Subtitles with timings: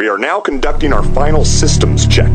[0.00, 2.34] We are now conducting our final systems check.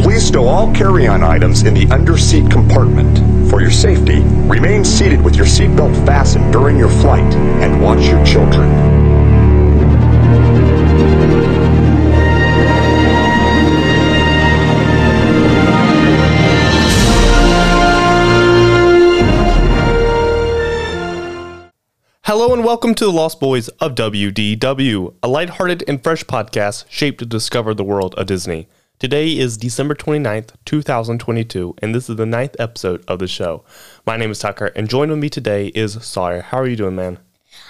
[0.00, 3.50] Please stow all carry-on items in the under-seat compartment.
[3.50, 8.24] For your safety, remain seated with your seatbelt fastened during your flight and watch your
[8.24, 9.01] children.
[22.34, 27.18] Hello and welcome to the Lost Boys of WDW, a lighthearted and fresh podcast shaped
[27.18, 28.68] to discover the world of Disney.
[28.98, 33.66] Today is December 29th, 2022, and this is the ninth episode of the show.
[34.06, 36.40] My name is Tucker, and joined with me today is Sawyer.
[36.40, 37.18] How are you doing, man?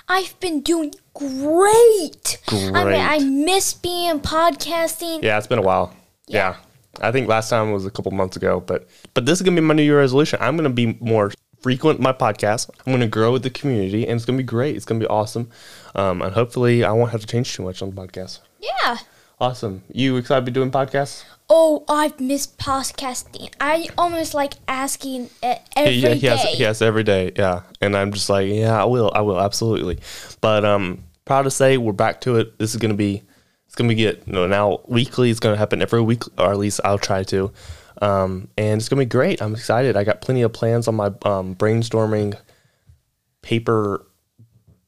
[0.06, 2.38] I've been doing great.
[2.46, 3.00] I mean, Great.
[3.00, 5.24] I miss being podcasting.
[5.24, 5.92] Yeah, it's been a while.
[6.28, 6.54] Yeah.
[7.00, 9.66] I think last time was a couple months ago, but but this is gonna be
[9.66, 10.38] my New Year resolution.
[10.40, 12.68] I'm gonna be more frequent my podcast.
[12.84, 14.76] I'm gonna grow with the community, and it's gonna be great.
[14.76, 15.50] It's gonna be awesome,
[15.94, 18.40] um, and hopefully, I won't have to change too much on the podcast.
[18.60, 18.98] Yeah.
[19.40, 19.82] Awesome.
[19.92, 21.24] You excited to be doing podcasts?
[21.50, 23.52] Oh, I've missed podcasting.
[23.60, 26.14] I almost like asking it every yeah, day.
[26.14, 27.32] yes, yes, every day.
[27.36, 29.98] Yeah, and I'm just like, yeah, I will, I will, absolutely.
[30.40, 32.58] But um, proud to say we're back to it.
[32.58, 33.22] This is gonna be,
[33.66, 35.30] it's gonna be get you know, now weekly.
[35.30, 37.52] It's gonna happen every week, or at least I'll try to.
[38.02, 39.40] Um, and it's gonna be great.
[39.40, 39.96] I'm excited.
[39.96, 42.36] I got plenty of plans on my um, brainstorming
[43.42, 44.04] paper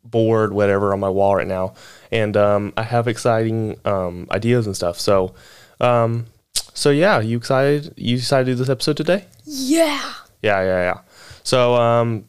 [0.03, 1.75] board, whatever, on my wall right now,
[2.11, 4.99] and um, I have exciting um, ideas and stuff.
[4.99, 5.35] So,
[5.81, 6.27] um,
[6.75, 7.95] so yeah, you excited?
[7.97, 9.27] You decided to do this episode today?
[9.45, 10.13] Yeah.
[10.43, 11.01] Yeah, yeah, yeah.
[11.45, 12.25] So, um,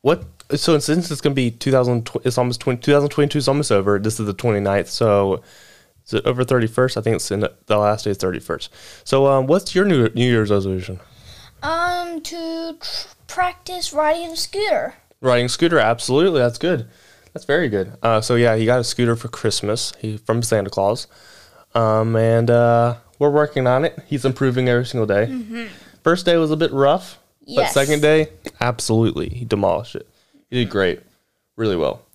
[0.00, 0.24] what?
[0.54, 3.98] So since it's gonna be 2000, it's almost 20, 2022 is almost over.
[3.98, 4.86] This is the 29th.
[4.86, 5.42] So,
[6.06, 6.96] is it over 31st?
[6.96, 8.68] I think it's in the, the last day is 31st.
[9.04, 11.00] So, um, what's your new New Year's resolution?
[11.62, 14.94] Um, to tr- practice riding a scooter.
[15.20, 16.40] Riding a scooter, absolutely.
[16.40, 16.88] That's good.
[17.32, 17.92] That's very good.
[18.02, 19.92] Uh, so yeah, he got a scooter for Christmas.
[19.98, 21.06] He from Santa Claus,
[21.74, 23.98] um, and uh, we're working on it.
[24.06, 25.68] He's improving every single day.
[26.02, 27.74] First day was a bit rough, yes.
[27.74, 28.28] but second day,
[28.60, 30.08] absolutely, he demolished it.
[30.48, 31.00] He did great,
[31.56, 32.05] really well.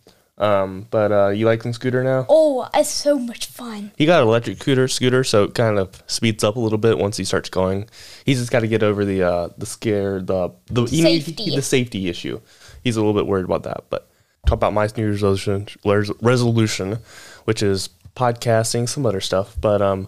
[0.42, 2.26] Um, but uh, you the scooter now?
[2.28, 3.92] Oh, it's so much fun.
[3.96, 6.98] He got an electric scooter, scooter, so it kind of speeds up a little bit
[6.98, 7.88] once he starts going.
[8.26, 11.56] He's just got to get over the uh, the scare, the the Safety.
[11.56, 12.42] the safety issue.
[12.84, 13.84] He's a little bit worried about that.
[13.92, 14.10] But
[14.48, 16.98] talk about my New Year's resolution, resolution,
[17.46, 19.56] which is podcasting, some other stuff.
[19.62, 20.08] But um,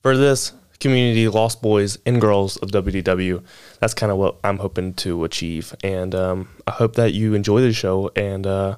[0.00, 3.44] for this community, Lost Boys and Girls of WDW,
[3.80, 5.74] that's kind of what I'm hoping to achieve.
[5.84, 8.10] And um, I hope that you enjoy the show.
[8.16, 8.76] And uh,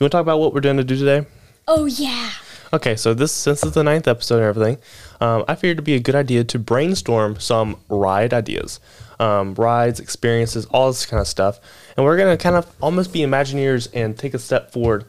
[0.00, 1.26] you want to talk about what we're going to do today?
[1.68, 2.30] Oh, yeah.
[2.74, 4.78] Okay, so this since it's the ninth episode and everything,
[5.20, 8.80] um, I figured it'd be a good idea to brainstorm some ride ideas,
[9.20, 11.60] um, rides, experiences, all this kind of stuff,
[11.96, 15.04] and we're gonna kind of almost be Imagineers and take a step forward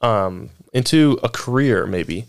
[0.00, 2.24] um, into a career maybe,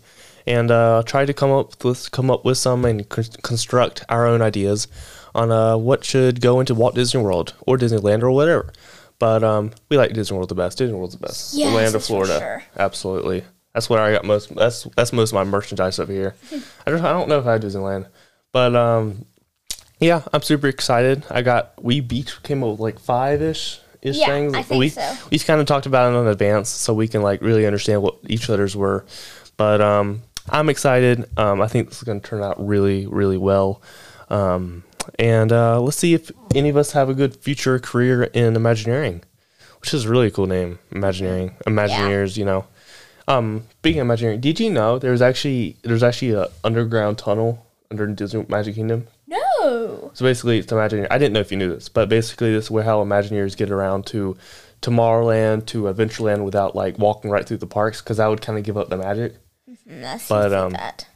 [0.46, 4.28] and uh, try to come up with come up with some and con- construct our
[4.28, 4.86] own ideas
[5.34, 8.72] on uh, what should go into Walt Disney World or Disneyland or whatever.
[9.18, 10.78] But um, we like Disney World the best.
[10.78, 11.54] Disney World's the best.
[11.54, 12.38] Yes, the land of Florida.
[12.38, 12.62] sure.
[12.76, 13.44] Absolutely.
[13.74, 14.54] That's where I got most.
[14.54, 16.34] That's that's most of my merchandise over here.
[16.86, 18.06] I don't I don't know if I have Disneyland,
[18.52, 19.24] but um,
[20.00, 21.24] yeah, I'm super excited.
[21.30, 24.54] I got we each came up with like five ish ish Yeah, things.
[24.54, 25.14] I think we so.
[25.30, 28.16] we kind of talked about it in advance, so we can like really understand what
[28.28, 29.04] each other's were.
[29.56, 31.24] But um, I'm excited.
[31.36, 33.82] Um, I think this is going to turn out really really well.
[34.30, 34.84] Um,
[35.18, 39.22] and uh, let's see if any of us have a good future career in Imagineering,
[39.80, 41.56] which is a really cool name, Imagineering.
[41.66, 42.66] Imagineers, you know.
[43.26, 48.06] Um, speaking of Imagineering, did you know there's actually there's actually a underground tunnel under
[48.06, 49.06] Disney Magic Kingdom?
[49.26, 50.10] No.
[50.14, 51.08] So basically, it's Imagineering.
[51.10, 53.70] I didn't know if you knew this, but basically, this is where how Imagineers get
[53.70, 54.36] around to
[54.80, 58.64] Tomorrowland to Adventureland without like walking right through the parks, because that would kind of
[58.64, 59.36] give up the magic.
[59.86, 61.06] That seems But, like um, that.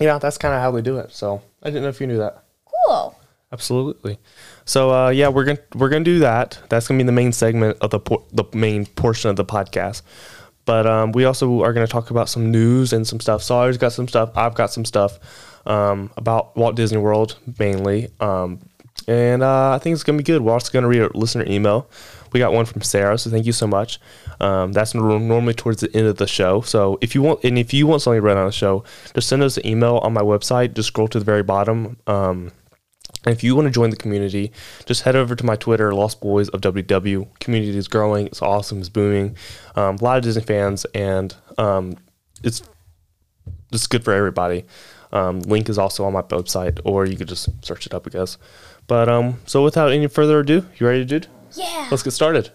[0.00, 1.12] Yeah, that's kind of how they do it.
[1.12, 2.42] So I didn't know if you knew that.
[2.86, 3.14] Cool.
[3.52, 4.18] Absolutely.
[4.64, 6.58] So uh, yeah, we're gonna we're gonna do that.
[6.68, 10.02] That's gonna be the main segment of the por- the main portion of the podcast.
[10.66, 13.42] But um, we also are gonna talk about some news and some stuff.
[13.42, 14.30] Sawyer's got some stuff.
[14.36, 15.18] I've got some stuff
[15.66, 18.08] um, about Walt Disney World mainly.
[18.20, 18.60] Um,
[19.08, 20.42] and uh, I think it's gonna be good.
[20.42, 21.90] We're also gonna read a listener email.
[22.32, 23.98] We got one from Sarah, so thank you so much.
[24.38, 26.60] Um, that's nor- normally towards the end of the show.
[26.60, 29.42] So if you want, and if you want something read on the show, just send
[29.42, 30.74] us an email on my website.
[30.74, 31.96] Just scroll to the very bottom.
[33.24, 34.50] And if you want to join the community,
[34.86, 37.28] just head over to my Twitter, Lost Boys of WDW.
[37.38, 38.26] Community is growing.
[38.26, 38.78] It's awesome.
[38.78, 39.36] It's booming.
[39.76, 41.96] Um, a lot of Disney fans, and um,
[42.42, 42.62] it's
[43.72, 44.64] it's good for everybody.
[45.12, 48.10] Um, link is also on my website, or you could just search it up, I
[48.10, 48.38] guess.
[48.86, 51.26] But um, so without any further ado, you ready, dude?
[51.54, 51.88] Yeah.
[51.90, 52.50] Let's get started.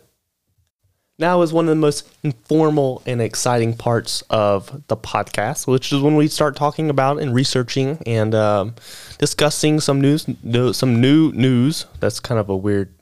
[1.17, 6.01] Now is one of the most informal and exciting parts of the podcast, which is
[6.01, 8.75] when we start talking about and researching and um,
[9.17, 11.85] discussing some news, no, some new news.
[11.99, 12.93] That's kind of a weird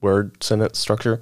[0.00, 1.20] word sentence structure,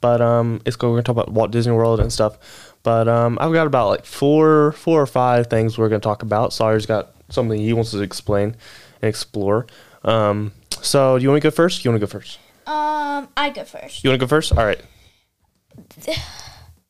[0.00, 2.38] but um, it's going to talk about Walt Disney World and stuff.
[2.82, 6.22] But um, I've got about like four, four or five things we're going to talk
[6.22, 6.52] about.
[6.52, 8.56] Sawyer's got something he wants to explain
[9.02, 9.66] and explore.
[10.04, 11.84] Um, so, do you want to go first?
[11.84, 12.38] You want to go first?
[12.66, 14.02] Um, I go first.
[14.02, 14.52] You want to go first?
[14.52, 14.80] All right.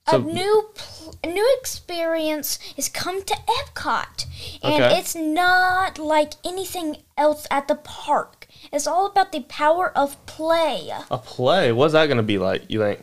[0.08, 4.26] So- a new pl- a new experience has come to Epcot,
[4.62, 4.98] and Okay.
[4.98, 8.48] it's not like anything else at the park.
[8.72, 10.90] It's all about the power of play.
[11.08, 11.70] A play.
[11.70, 12.64] What's that going to be like?
[12.68, 13.00] You think?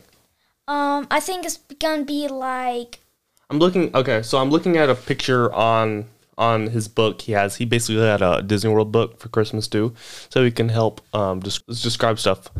[0.68, 3.00] Um, I think it's gonna be like
[3.48, 3.90] I'm looking.
[3.96, 6.04] Okay, so I'm looking at a picture on
[6.38, 7.22] on his book.
[7.22, 7.56] He has.
[7.56, 9.94] He basically had a Disney World book for Christmas too,
[10.28, 12.50] so he can help um just describe stuff.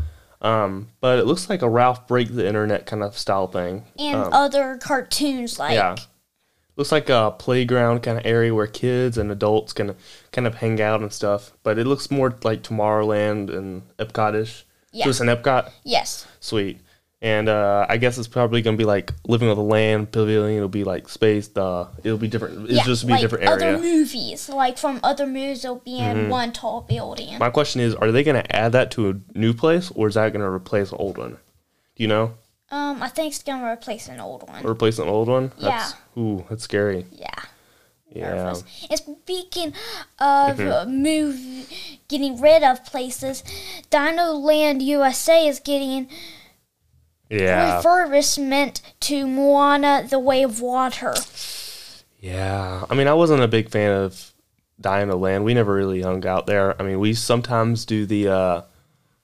[0.41, 3.85] Um, but it looks like a Ralph break the internet kind of style thing.
[3.99, 5.95] and Um, other cartoons like yeah,
[6.75, 9.95] looks like a playground kind of area where kids and adults can
[10.31, 11.51] kind of hang out and stuff.
[11.63, 14.63] But it looks more like Tomorrowland and Epcotish.
[14.91, 15.05] Yeah.
[15.05, 15.69] So it's an Epcot.
[15.83, 16.81] yes, Sweet.
[17.23, 20.57] And uh, I guess it's probably gonna be like living on the land pavilion.
[20.57, 21.55] It'll be like space.
[21.55, 22.63] Uh, it'll be different.
[22.63, 23.73] It'll yeah, just be like a different area.
[23.73, 23.81] Mm-hmm.
[23.83, 27.37] movies, like from other movies, they'll be in one tall building.
[27.37, 30.33] My question is, are they gonna add that to a new place, or is that
[30.33, 31.33] gonna replace an old one?
[31.95, 32.33] Do you know?
[32.71, 34.65] Um, I think it's gonna replace an old one.
[34.65, 35.51] Replace an old one?
[35.59, 35.69] Yeah.
[35.69, 37.05] That's, ooh, that's scary.
[37.11, 37.27] Yeah.
[38.13, 38.33] Yeah.
[38.33, 38.63] nervous.
[38.89, 39.67] And speaking
[40.19, 40.71] of Mm-hmm.
[40.71, 41.69] uh, move,
[42.07, 43.43] getting rid of places,
[43.91, 46.09] Dino Land USA is getting
[47.31, 47.81] Yeah.
[47.81, 51.15] refurbishment to Moana: The Way of Water.
[52.19, 52.85] Yeah.
[52.89, 54.33] I mean, I wasn't a big fan of
[54.79, 55.43] Dino Land.
[55.43, 56.79] We never really hung out there.
[56.79, 58.27] I mean, we sometimes do the.
[58.27, 58.61] Uh,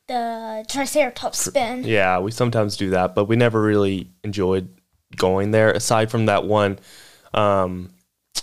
[0.08, 1.84] The Triceratops spin.
[1.84, 4.70] Yeah, we sometimes do that, but we never really enjoyed
[5.16, 5.72] going there.
[5.72, 6.80] Aside from that one,
[7.34, 7.90] um,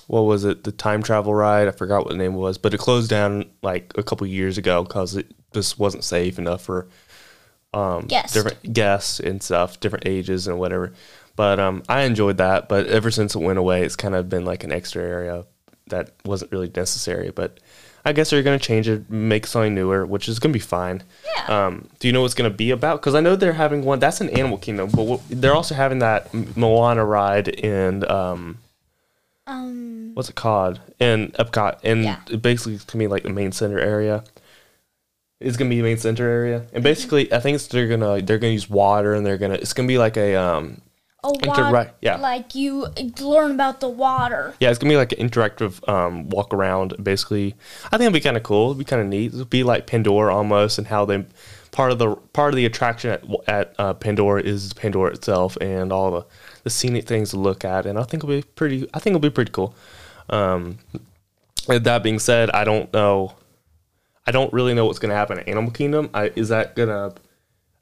[0.06, 0.64] what was it?
[0.64, 1.66] The time travel ride.
[1.68, 4.82] I forgot what the name was, but it closed down like a couple years ago
[4.84, 6.88] because it just wasn't safe enough for
[7.74, 8.32] um, Guests.
[8.34, 10.92] different guests and stuff, different ages and whatever.
[11.36, 12.68] But um, I enjoyed that.
[12.68, 15.44] But ever since it went away, it's kind of been like an extra area
[15.88, 17.30] that wasn't really necessary.
[17.30, 17.58] But
[18.04, 20.60] I guess they're going to change it, make something newer, which is going to be
[20.64, 21.02] fine.
[21.36, 21.66] Yeah.
[21.66, 23.00] Um, do you know what's going to be about?
[23.00, 23.98] Because I know they're having one.
[23.98, 28.58] That's an Animal Kingdom, but what, they're also having that Moana ride in um,
[29.46, 30.12] Um.
[30.14, 32.18] what's it called in Epcot, and Yeah.
[32.30, 34.22] it basically it's gonna be like the main center area.
[35.40, 38.38] It's gonna be the main center area, and basically I think it's, they're gonna they're
[38.38, 40.80] gonna use water, and they're gonna it's gonna be like a um
[41.22, 42.16] A water, right, yeah.
[42.16, 42.86] Like you
[43.20, 44.54] learn about the water.
[44.60, 46.94] yeah it's gonna be like an interactive um walk around.
[47.02, 47.54] Basically,
[47.86, 48.70] I think it'll be kind of cool.
[48.70, 49.34] It'll be kind of neat.
[49.34, 51.24] It'll be like Pandora almost, and how they
[51.72, 55.92] part of the part of the attraction at, at uh, Pandora is Pandora itself and
[55.92, 56.26] all the
[56.62, 58.88] the scenic things to look at, and I think it'll be pretty.
[58.94, 59.74] I think it'll be pretty cool.
[60.30, 60.78] Um,
[61.66, 63.34] with that being said, I don't know.
[64.26, 66.10] I don't really know what's gonna happen at Animal Kingdom.
[66.14, 67.14] I, is that gonna?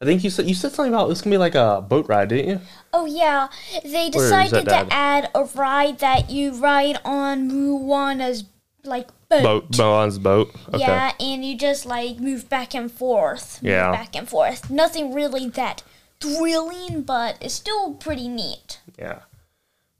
[0.00, 2.28] I think you said you said something about it's gonna be like a boat ride,
[2.28, 2.60] didn't you?
[2.92, 3.48] Oh yeah,
[3.84, 8.44] they Where is that decided to add a ride that you ride on Moana's
[8.84, 9.42] like boat.
[9.42, 10.50] Boat, Moana's boat.
[10.68, 10.78] Okay.
[10.78, 13.62] Yeah, and you just like move back and forth.
[13.62, 13.92] move Yeah.
[13.92, 14.70] back and forth.
[14.70, 15.82] Nothing really that
[16.20, 18.80] thrilling, but it's still pretty neat.
[18.98, 19.20] Yeah.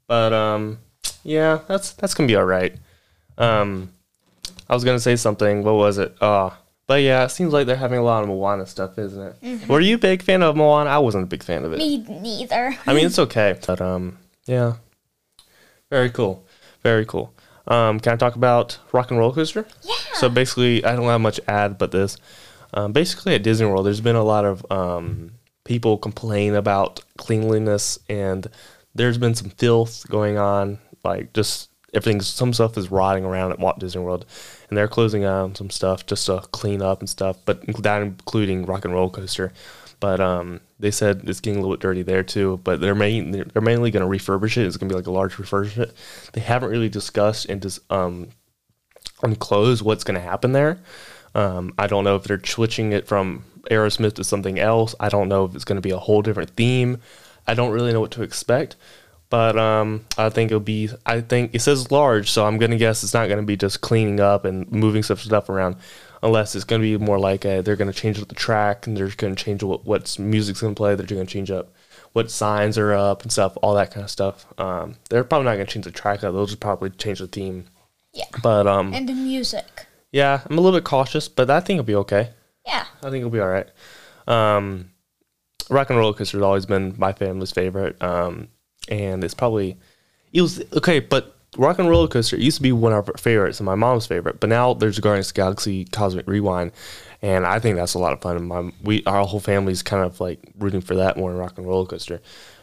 [0.07, 0.79] But um
[1.23, 2.75] yeah, that's that's gonna be alright.
[3.37, 3.93] Um
[4.69, 6.15] I was gonna say something, what was it?
[6.21, 6.51] Uh
[6.85, 9.69] but yeah, it seems like they're having a lot of Moana stuff, isn't it?
[9.69, 10.89] Were you a big fan of Moana?
[10.89, 11.77] I wasn't a big fan of it.
[11.77, 12.75] Me neither.
[12.85, 13.57] I mean it's okay.
[13.65, 14.73] But um yeah.
[15.89, 16.45] Very cool.
[16.81, 17.33] Very cool.
[17.67, 19.65] Um can I talk about Rock and Roller Coaster?
[19.81, 19.95] Yeah.
[20.15, 22.17] So basically, I don't have much to add but this.
[22.73, 27.99] Um, basically, at Disney World, there's been a lot of um, people complain about cleanliness,
[28.09, 28.47] and
[28.95, 30.79] there's been some filth going on.
[31.03, 34.25] Like just everything, some stuff is rotting around at Walt Disney World,
[34.69, 37.37] and they're closing down some stuff just to clean up and stuff.
[37.45, 39.51] But that including Rock and Roller Coaster.
[39.99, 42.59] But um, they said it's getting a little bit dirty there too.
[42.63, 44.65] But they're main, they're mainly going to refurbish it.
[44.65, 45.93] It's going to be like a large refurbishment.
[46.33, 48.27] They haven't really discussed and just um,
[49.21, 50.79] unclose what's going to happen there.
[51.35, 54.93] Um, I don't know if they're switching it from Aerosmith to something else.
[54.99, 56.99] I don't know if it's going to be a whole different theme.
[57.47, 58.75] I don't really know what to expect.
[59.33, 60.91] But um, I think it'll be.
[61.07, 64.19] I think it says large, so I'm gonna guess it's not gonna be just cleaning
[64.19, 65.77] up and moving some stuff around,
[66.21, 69.07] unless it's gonna be more like a, they're gonna change up the track and they're
[69.17, 70.93] gonna change what what's music's gonna play.
[70.93, 71.73] They're gonna change up
[72.11, 74.45] what signs are up and stuff, all that kind of stuff.
[74.59, 76.31] Um, they're probably not gonna change the track up.
[76.31, 77.65] They'll just probably change the theme.
[78.13, 78.25] Yeah.
[78.43, 79.87] But um, And the music.
[80.11, 82.29] yeah, I'm a little bit cautious, but I think it'll be okay.
[82.67, 82.85] Yeah.
[83.01, 83.67] I think it'll be all right.
[84.27, 84.91] Um,
[85.71, 88.49] Rock and Roller Coaster has always been my family's favorite, um,
[88.89, 89.77] and it's probably
[90.31, 90.99] it was okay.
[90.99, 94.07] But Rock and Roller Coaster used to be one of our favorites and my mom's
[94.07, 96.71] favorite, but now there's Guardians of the Galaxy Cosmic Rewind,
[97.21, 98.47] and I think that's a lot of fun.
[98.47, 101.67] My we our whole family's kind of like rooting for that more than Rock and
[101.67, 102.21] Roller Coaster.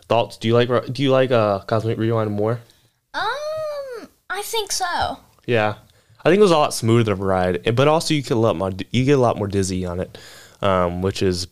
[0.08, 0.36] Thoughts?
[0.36, 2.60] Do you like Do you like uh, Cosmic Rewind more?
[3.14, 5.18] Um, I think so.
[5.46, 5.76] Yeah,
[6.24, 8.34] I think it was a lot smoother of a ride, but also you get a
[8.36, 10.18] lot more you get a lot more dizzy on it,
[10.62, 11.46] um, which is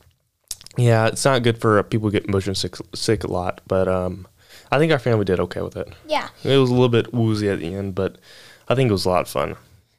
[0.76, 3.60] yeah, it's not good for people who get motion sick, sick a lot.
[3.66, 4.28] But um,
[4.70, 5.92] I think our family did okay with it.
[6.06, 6.28] Yeah.
[6.44, 8.16] It was a little bit woozy at the end, but
[8.68, 9.56] I think it was a lot of fun.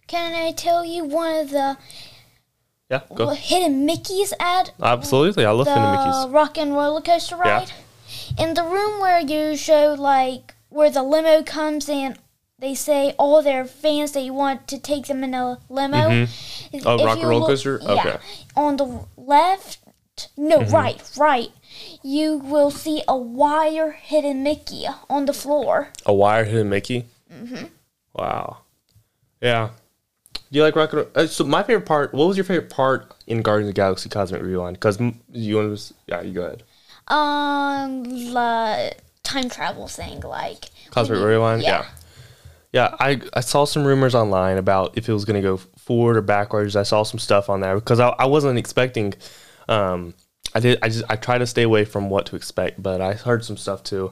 [0.08, 1.78] Can I tell you one of the
[2.90, 3.30] Yeah, go.
[3.30, 6.28] hidden Mickey's at Absolutely, I love the hidden Mickey's.
[6.32, 7.58] Rock and Roller Coaster Yeah.
[7.60, 7.72] ride?
[8.38, 12.18] In the room where you show like where the limo comes in,
[12.58, 16.10] they say all their fans they want to take them in a limo.
[16.10, 17.80] If- Oh, if Rock and Roller Coaster?
[17.82, 17.92] Yeah.
[17.94, 18.18] Okay.
[18.56, 19.78] On the left,
[20.38, 20.76] no, Mm-hmm.
[20.76, 21.50] right, right.
[22.04, 25.90] You will see a wire hidden Mickey on the floor.
[26.06, 27.06] A wire hidden Mickey.
[27.32, 27.66] Mm-hmm.
[28.14, 28.58] Wow.
[29.42, 29.70] Yeah.
[30.34, 31.10] Do you like Rock and Roll?
[31.16, 32.14] Uh, so my favorite part.
[32.14, 34.78] What was your favorite part in Guardians of the Galaxy Cosmic Rewind?
[34.78, 35.00] Because
[35.32, 35.94] you want to?
[36.08, 36.64] Yeah, you go ahead.
[37.08, 41.62] Um, the time travel thing, like Cosmic you- Rewind.
[41.62, 41.86] Yeah.
[42.72, 46.18] Yeah, I, I saw some rumors online about if it was going to go forward
[46.18, 46.76] or backwards.
[46.76, 49.16] I saw some stuff on there because I, I wasn't expecting.
[49.68, 50.14] Um,
[50.56, 50.80] I did.
[50.82, 53.58] I just I try to stay away from what to expect, but I heard some
[53.58, 54.12] stuff too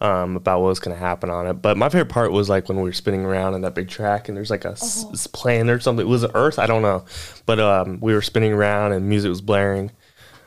[0.00, 1.54] um, about what was going to happen on it.
[1.54, 4.28] But my favorite part was like when we were spinning around in that big track,
[4.28, 6.06] and there's like a s- s- plane or something.
[6.06, 6.58] It was it Earth?
[6.58, 7.04] I don't know,
[7.46, 9.90] but um, we were spinning around and music was blaring.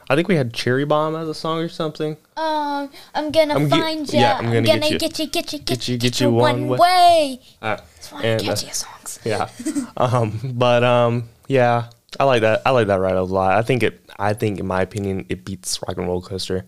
[0.07, 2.15] I think we had Cherry Bomb as a song or something.
[2.37, 4.19] Um, I'm gonna I'm find you.
[4.19, 4.99] yeah, I'm I'm gonna gonna, get you.
[4.99, 6.77] get you, get you, Get you- get you one way.
[6.77, 7.39] way.
[7.61, 9.19] Uh, It's one and, of the catchiest songs.
[9.25, 9.49] yeah
[9.97, 11.85] um but um yeah
[12.19, 13.57] i like that i like that ride a lot.
[13.57, 16.65] I think it i think in my opinion it beats rock and roller coaster.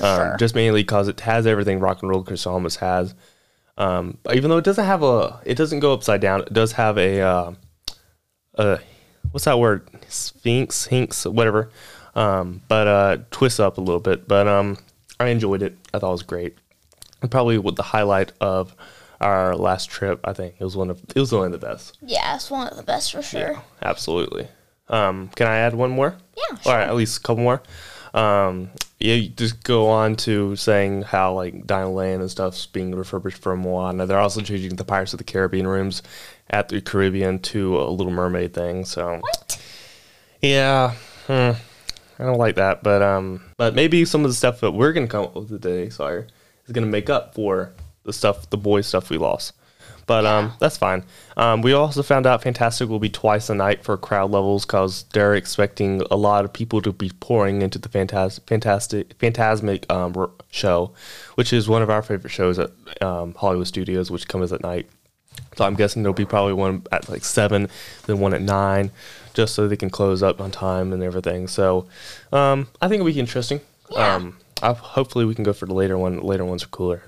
[0.00, 0.36] Um sure.
[0.38, 3.14] just mainly because it has everything rock and roller coaster almost has.
[3.78, 6.98] Um even though it doesn't have a it doesn't go upside down it does have
[6.98, 7.52] a uh
[8.56, 8.78] uh
[9.30, 9.88] what's that word?
[10.08, 11.70] Sphinx hinks whatever.
[12.14, 14.26] Um but uh twists up a little bit.
[14.28, 14.78] But um
[15.18, 15.76] i enjoyed it.
[15.94, 16.56] I thought it was great.
[17.22, 18.74] And probably what the highlight of
[19.20, 21.98] our last trip i think it was one of it was one of the best.
[22.00, 23.62] Yeah, it's one of the best for sure.
[23.82, 24.48] Absolutely.
[24.90, 26.14] Um, can I add one more?
[26.36, 26.72] Yeah, Sure.
[26.72, 27.62] All right, at least a couple more.
[28.12, 32.94] Um, yeah, you just go on to saying how like Dino Land and stuff's being
[32.94, 34.04] refurbished from Moana.
[34.06, 36.02] They're also changing the Pirates of the Caribbean rooms
[36.50, 38.84] at the Caribbean to a Little Mermaid thing.
[38.84, 39.62] So What?
[40.42, 40.94] yeah,
[41.28, 41.52] hmm,
[42.18, 45.06] I don't like that, but um, but maybe some of the stuff that we're gonna
[45.06, 46.26] come up with today, sorry,
[46.66, 49.52] is gonna make up for the stuff, the boy stuff we lost.
[50.10, 51.04] But um, that's fine.
[51.36, 55.04] Um, we also found out Fantasmic will be twice a night for crowd levels because
[55.12, 60.12] they're expecting a lot of people to be pouring into the fantastic, fantastic, Fantasmic um,
[60.16, 60.90] r- show,
[61.36, 64.88] which is one of our favorite shows at um, Hollywood Studios, which comes at night.
[65.54, 67.68] So I'm guessing there'll be probably one at like seven,
[68.06, 68.90] then one at nine,
[69.32, 71.46] just so they can close up on time and everything.
[71.46, 71.86] So
[72.32, 73.60] um, I think it'll be interesting.
[73.92, 74.16] Yeah.
[74.16, 76.20] Um, I, hopefully we can go for the later one.
[76.20, 77.00] Later ones are cooler,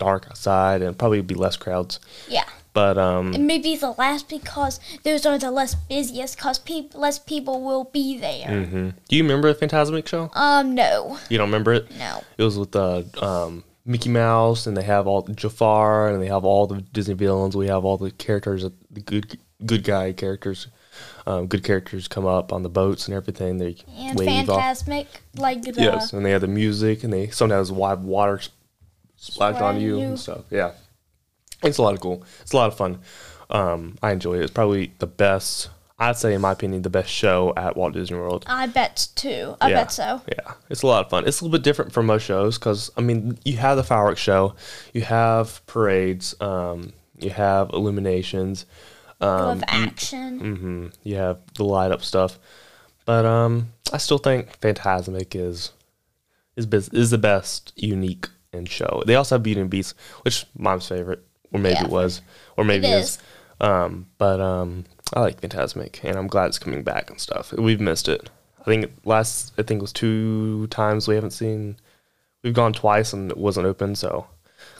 [0.00, 2.00] dark outside, and probably be less crowds.
[2.28, 2.44] Yeah.
[2.72, 7.18] But um, And maybe the last because those are the less busiest because peop- less
[7.18, 8.46] people will be there.
[8.46, 8.88] Mm-hmm.
[9.08, 10.30] do you remember the Fantasmic show?
[10.34, 11.90] Um, no, You don't remember it?
[11.98, 12.22] no.
[12.38, 16.44] It was with the um, Mickey Mouse, and they have all Jafar, and they have
[16.44, 17.56] all the Disney villains.
[17.56, 20.68] We have all the characters, the good good guy characters,
[21.26, 23.58] um, good characters come up on the boats and everything.
[23.58, 24.60] They And wave off.
[24.60, 28.40] Fantasmic, like the Yes, and they have the music, and they sometimes wipe water
[29.20, 30.06] s- splash Spray on you you.
[30.06, 30.42] and stuff.
[30.50, 30.72] Yeah,
[31.62, 32.24] it's a lot of cool.
[32.40, 33.00] It's a lot of fun.
[33.50, 34.42] Um, I enjoy it.
[34.42, 35.70] It's probably the best.
[35.98, 38.44] I'd say, in my opinion, the best show at Walt Disney World.
[38.46, 39.56] I bet too.
[39.60, 39.74] I Yeah.
[39.82, 40.22] bet so.
[40.28, 41.26] Yeah, it's a lot of fun.
[41.28, 44.20] It's a little bit different from most shows because I mean, you have the fireworks
[44.20, 44.54] show,
[44.94, 48.64] you have parades, um, you have illuminations,
[49.20, 50.40] um, of action.
[50.40, 50.86] Mm-hmm.
[51.02, 52.38] you have the light up stuff.
[53.04, 55.72] But um, I still think Fantasmic is
[56.56, 59.02] is is the best unique and show.
[59.06, 61.84] They also have Beauty and Beast, which mom's favorite, or maybe Yeah.
[61.84, 62.20] it was,
[62.56, 63.18] or maybe It it is.
[63.60, 67.52] Um, but um, I like Fantasmic, and I'm glad it's coming back and stuff.
[67.52, 68.30] We've missed it.
[68.60, 71.76] I think last I think it was two times we haven't seen.
[72.42, 74.26] We've gone twice and it wasn't open, so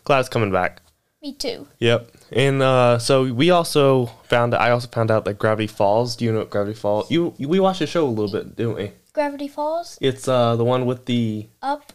[0.04, 0.80] glad it's coming back.
[1.22, 1.66] Me too.
[1.78, 2.10] Yep.
[2.32, 6.16] And uh, so we also found I also found out that Gravity Falls.
[6.16, 7.10] Do you know what Gravity Falls?
[7.10, 8.92] You we watched the show a little bit, didn't we?
[9.12, 9.98] Gravity Falls.
[10.00, 11.92] It's uh the one with the Up.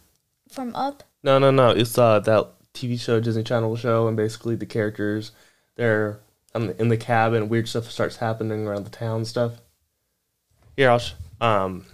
[0.51, 1.03] From up.
[1.25, 1.70] No no no.
[1.72, 5.32] It's uh that TV show Disney Channel show, and basically the characters
[5.75, 6.20] they're
[6.53, 7.50] um, in the cabin.
[7.50, 9.53] Weird stuff starts happening around the town and stuff.
[10.77, 11.86] Here I'll sh- um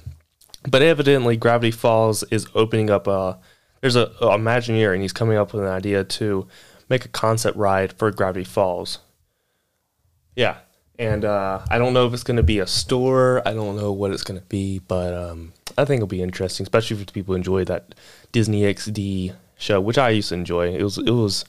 [0.69, 3.39] but evidently, Gravity Falls is opening up a.
[3.81, 6.47] There's a, a Imagineer, and he's coming up with an idea to
[6.87, 8.99] make a concept ride for Gravity Falls.
[10.35, 10.57] Yeah,
[10.99, 13.41] and uh, I don't know if it's going to be a store.
[13.47, 16.63] I don't know what it's going to be, but um, I think it'll be interesting,
[16.63, 17.95] especially for people who enjoy that
[18.31, 20.73] Disney XD show, which I used to enjoy.
[20.73, 21.45] It was it was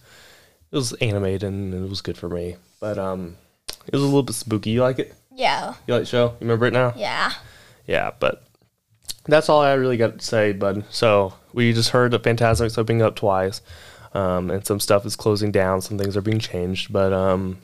[0.71, 3.37] it was animated and it was good for me, but um,
[3.87, 4.71] it was a little bit spooky.
[4.71, 5.15] You like it?
[5.35, 5.75] Yeah.
[5.87, 6.27] You like the show?
[6.29, 6.93] You remember it now?
[6.97, 7.33] Yeah.
[7.87, 8.45] Yeah, but
[9.25, 10.85] that's all I really got to say, bud.
[10.91, 13.61] So we just heard that Fantasmic's opening up twice,
[14.15, 15.81] um, and some stuff is closing down.
[15.81, 17.59] Some things are being changed, but um,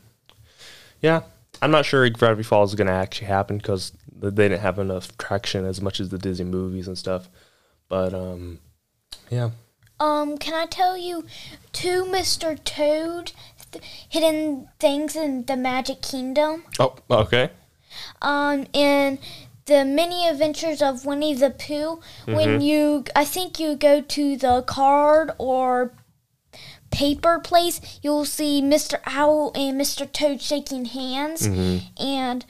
[1.01, 1.23] yeah,
[1.63, 5.17] I'm not sure Gravity Falls is going to actually happen because they didn't have enough
[5.19, 7.29] traction as much as the Disney movies and stuff.
[7.89, 8.59] But um,
[9.31, 9.51] yeah,
[10.01, 11.25] Um, can I tell you
[11.73, 12.63] two Mr.
[12.63, 13.33] Toad
[13.73, 16.65] th- hidden things in the Magic Kingdom?
[16.79, 17.51] oh, okay,
[18.23, 19.19] Um, in
[19.67, 24.63] the mini adventures of Winnie the Pooh, when you, I think you go to the
[24.63, 25.93] card or
[26.91, 29.01] paper place, you'll see Mr.
[29.07, 30.11] Owl and Mr.
[30.11, 31.47] Toad shaking hands.
[31.99, 32.45] And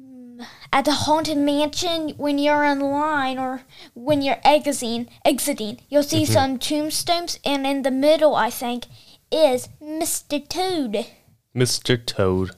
[0.00, 3.62] mm, at the Haunted Mansion, when you're in line or
[3.94, 8.86] when you're exiting, exiting, you'll see some tombstones, and in the middle, I think,
[9.30, 10.46] is Mr.
[10.46, 11.06] Toad.
[11.54, 12.04] Mr.
[12.04, 12.52] Toad.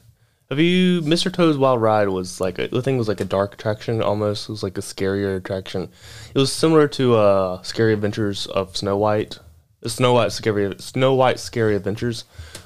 [0.50, 1.32] Have you Mr.
[1.32, 4.48] Toad's Wild Ride was like a, the thing was like a dark attraction almost.
[4.48, 5.88] It was like a scarier attraction.
[6.34, 9.38] It was similar to uh Scary Adventures of Snow White.
[9.86, 12.24] Snow White Scary Snow White Scary Adventures,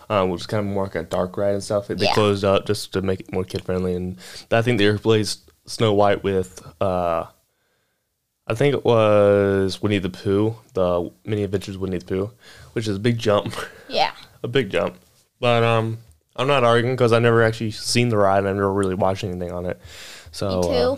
[0.08, 1.88] um, which is kind of more like a dark ride and stuff.
[1.88, 2.14] They Yeah.
[2.14, 4.16] closed up just to make it more kid friendly, and
[4.50, 7.24] I think they replaced Snow White with uh,
[8.46, 12.30] I think it was Winnie the Pooh, the Mini Adventures of Winnie the Pooh,
[12.72, 13.54] which is a big jump.
[13.90, 14.12] Yeah.
[14.42, 14.96] a big jump.
[15.40, 15.98] But um,
[16.36, 18.38] I'm not arguing because I never actually seen the ride.
[18.40, 19.80] And I never really watched anything on it.
[20.30, 20.68] So Me too.
[20.68, 20.96] uh,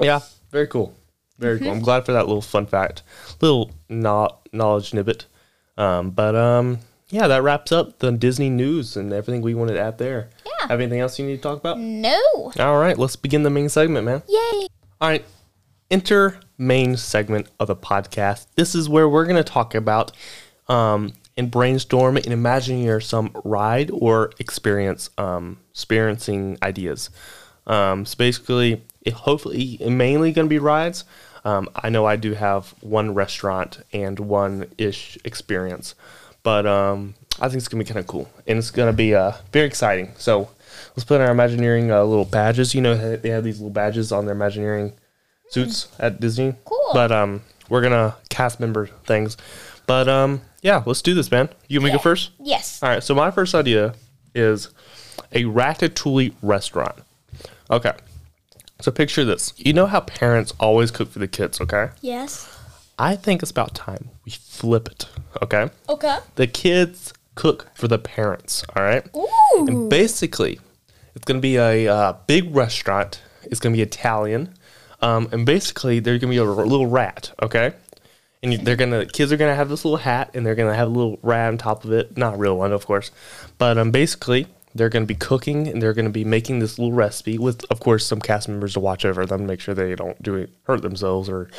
[0.00, 0.20] yeah,
[0.50, 0.92] very cool,
[1.38, 1.70] very cool.
[1.70, 3.02] I'm glad for that little fun fact,
[3.40, 5.24] little no- knowledge nibbit.
[5.76, 9.80] Um, but um, yeah, that wraps up the Disney news and everything we wanted to
[9.80, 10.30] add there.
[10.44, 10.68] Yeah.
[10.68, 11.78] Have anything else you need to talk about?
[11.78, 12.52] No.
[12.58, 14.22] All right, let's begin the main segment, man.
[14.28, 14.68] Yay.
[15.00, 15.24] All right.
[15.90, 18.46] Enter main segment of the podcast.
[18.54, 20.12] This is where we're going to talk about
[20.68, 27.10] um, and brainstorm and imagine your some ride or experience um, experiencing ideas.
[27.66, 31.04] Um, so basically, it hopefully mainly going to be rides.
[31.44, 35.94] Um, I know I do have one restaurant and one ish experience,
[36.42, 39.32] but um, I think it's gonna be kind of cool and it's gonna be uh,
[39.52, 40.12] very exciting.
[40.16, 40.50] So
[40.90, 42.74] let's put in our Imagineering uh, little badges.
[42.74, 44.92] You know, they have these little badges on their Imagineering
[45.50, 46.54] suits at Disney.
[46.64, 46.90] Cool.
[46.92, 49.36] But um, we're gonna cast member things.
[49.86, 51.48] But um, yeah, let's do this, man.
[51.68, 52.30] You want me to go first?
[52.38, 52.82] Yes.
[52.82, 53.02] All right.
[53.02, 53.94] So my first idea
[54.34, 54.68] is
[55.32, 56.96] a ratatouille restaurant.
[57.70, 57.92] Okay.
[58.80, 59.52] So picture this.
[59.56, 61.90] You know how parents always cook for the kids, okay?
[62.00, 62.56] Yes.
[62.98, 65.08] I think it's about time we flip it,
[65.42, 65.70] okay?
[65.88, 66.18] Okay.
[66.36, 69.06] The kids cook for the parents, all right?
[69.16, 69.66] Ooh.
[69.66, 70.60] And basically,
[71.14, 73.20] it's going to be a uh, big restaurant.
[73.44, 74.54] It's going to be Italian.
[75.00, 77.72] Um, and basically, there's going to be a r- little rat, okay?
[78.42, 80.54] And you, they're going to, kids are going to have this little hat and they're
[80.54, 82.16] going to have a little rat on top of it.
[82.16, 83.10] Not a real one, of course.
[83.58, 86.78] But um, basically, they're going to be cooking and they're going to be making this
[86.78, 89.74] little recipe with, of course, some cast members to watch over them, to make sure
[89.74, 91.50] they don't do it, hurt themselves or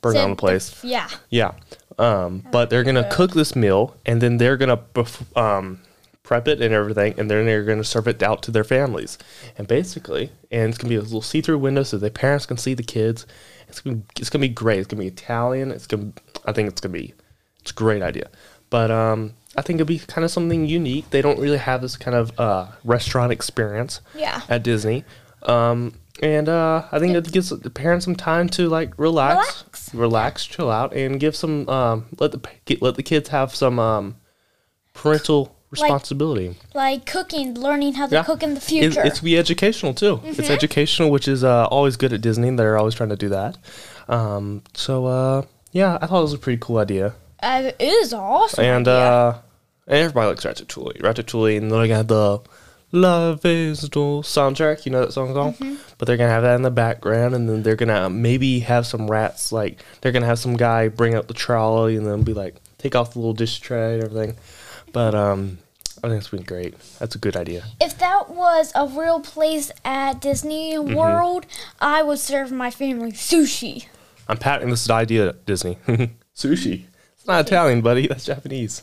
[0.00, 0.82] burn down the place.
[0.84, 1.08] Yeah.
[1.28, 1.52] Yeah.
[1.98, 5.80] Um, but they're gonna cook this meal and then they're gonna bef- um,
[6.22, 9.18] prep it and everything, and then they're gonna serve it out to their families.
[9.58, 12.72] And basically, and it's gonna be a little see-through window so the parents can see
[12.72, 13.26] the kids.
[13.68, 14.78] It's gonna it's gonna be great.
[14.78, 15.70] It's gonna be Italian.
[15.70, 16.12] It's gonna
[16.46, 17.14] I think it's gonna be
[17.60, 18.30] it's a great idea.
[18.70, 21.10] But um, I think it'll be kind of something unique.
[21.10, 24.42] They don't really have this kind of uh, restaurant experience Yeah.
[24.48, 25.04] at Disney.
[25.42, 29.94] Um, and uh, I think it gives the parents some time to like relax, Relax.
[29.94, 33.78] relax, chill out, and give some um, let the get, let the kids have some
[33.78, 34.16] um,
[34.94, 36.56] parental responsibility.
[36.74, 38.22] Like cooking, learning how to Yeah.
[38.24, 39.02] cook in the It, future.
[39.04, 40.20] it's be educational too.
[40.24, 40.52] It's Mm-hmm.
[40.52, 42.50] educational, which is uh, always good at Disney.
[42.54, 43.56] They're always trying to do that.
[44.08, 47.14] Um, so uh, yeah, I thought it was a pretty cool idea.
[47.42, 48.64] Uh, it is awesome.
[48.64, 48.94] And idea.
[49.00, 49.38] uh,
[49.88, 51.00] everybody likes Ratatouille.
[51.00, 52.40] Ratatouille, and they're gonna have the
[52.92, 54.84] Le Festin soundtrack.
[54.84, 55.54] You know that song song?
[55.54, 55.76] Mm-hmm.
[55.98, 59.10] But they're gonna have that in the background, and then they're gonna maybe have some
[59.10, 59.52] rats.
[59.52, 62.94] Like they're gonna have some guy bring up the trolley, and then be like, take
[62.96, 64.36] off the little dish tray and everything.
[64.92, 65.58] But um,
[66.02, 66.74] I think it's been great.
[66.98, 67.64] That's a good idea.
[67.80, 70.94] if that was a real place at Disney Mm-hmm.
[70.94, 71.46] World,
[71.80, 73.86] I would serve my family sushi.
[74.28, 75.76] I'm patenting this idea Disney.
[76.34, 76.84] Sushi.
[77.30, 78.06] Not Italian, buddy.
[78.08, 78.82] That's Japanese.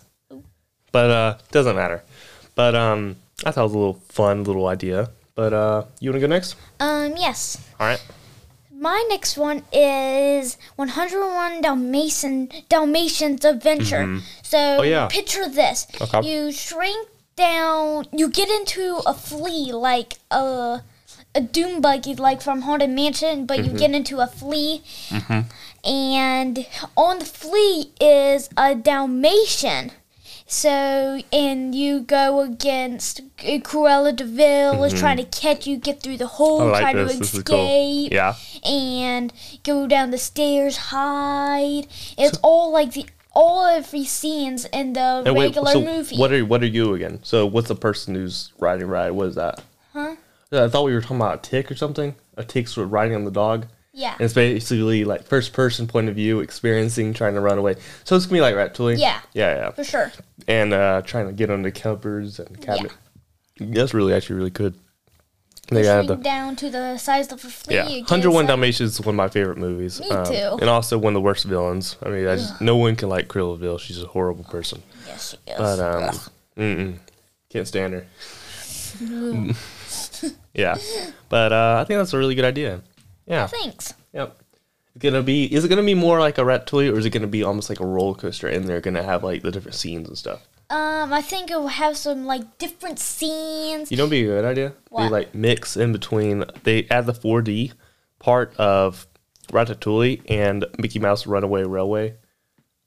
[0.92, 2.02] But uh, doesn't matter.
[2.56, 5.10] But um, I thought it was a little fun little idea.
[5.36, 6.56] But uh, you want to go next?
[6.80, 7.58] Um, yes.
[7.80, 8.02] All right.
[8.72, 14.20] My next one is 101 Dalmatian Dalmatians Adventure.
[14.44, 15.08] So Oh, yeah.
[15.08, 16.22] picture this: Okay.
[16.28, 20.82] you shrink down, you get into a flea like a
[21.36, 23.74] a doom buggy like from Haunted Mansion, but Mm-hmm.
[23.74, 24.82] you get into a flea,
[25.88, 29.92] and on the flea is a Dalmatian.
[30.50, 36.18] So, and you go against Cruella de Vil is trying to catch you, get through
[36.18, 36.72] the hole, Mm-hmm.
[36.72, 37.12] Like try this.
[37.14, 38.08] to This escape, cool.
[38.18, 38.36] Yeah.
[38.64, 41.88] and go down the stairs, hide.
[42.18, 46.16] It's all like the all of the scenes in the And wait, regular so movie.
[46.18, 47.20] what are what are you again?
[47.24, 49.12] So what's the person who's riding ride?
[49.12, 49.62] What is that?
[49.94, 50.16] Huh?
[50.52, 52.16] I thought we were talking about a tick or something.
[52.38, 53.68] A tick's riding on the dog.
[53.98, 54.12] Yeah.
[54.12, 57.78] And it's basically like first person point of view, experiencing, trying to run away.
[58.04, 59.00] So it's gonna be like Ratatouille.
[59.00, 59.20] Yeah.
[59.34, 59.72] Yeah, yeah.
[59.72, 60.12] For sure.
[60.48, 62.92] And uh, trying to get under cupboards and cabinet.
[63.60, 64.76] That's really actually really good.
[65.70, 67.76] They got the down to the size of a flea.
[67.76, 70.00] yeah, 101 Dalmatians is one of my favorite movies.
[70.00, 70.58] Um, Me too.
[70.62, 71.98] And also one of the worst villains.
[72.04, 73.78] I mean, I just, no one can like Cruella de Vil.
[73.80, 74.84] She's a horrible person.
[75.08, 75.58] Yes, she is.
[75.58, 76.16] But um,
[76.56, 76.98] mm-mm,
[77.50, 78.06] can't stand her.
[80.54, 80.78] yeah,
[81.30, 82.82] but uh, I think that's a really good idea.
[83.28, 83.94] Yeah, Thanks.
[84.14, 84.38] yep.
[84.96, 85.54] It's gonna be.
[85.54, 87.80] Is it gonna be more like a Ratatouille, or is it gonna be almost like
[87.80, 88.48] a roller coaster?
[88.48, 90.48] And they're gonna have like the different scenes and stuff.
[90.70, 93.92] Um, I think it will have some like different scenes.
[93.92, 94.74] You know, be a good idea.
[94.96, 96.46] They like mix in between.
[96.64, 97.74] They add the 4D
[98.20, 99.08] part of
[99.52, 102.16] Ratatouille and Mickey Mouse Runaway Railway,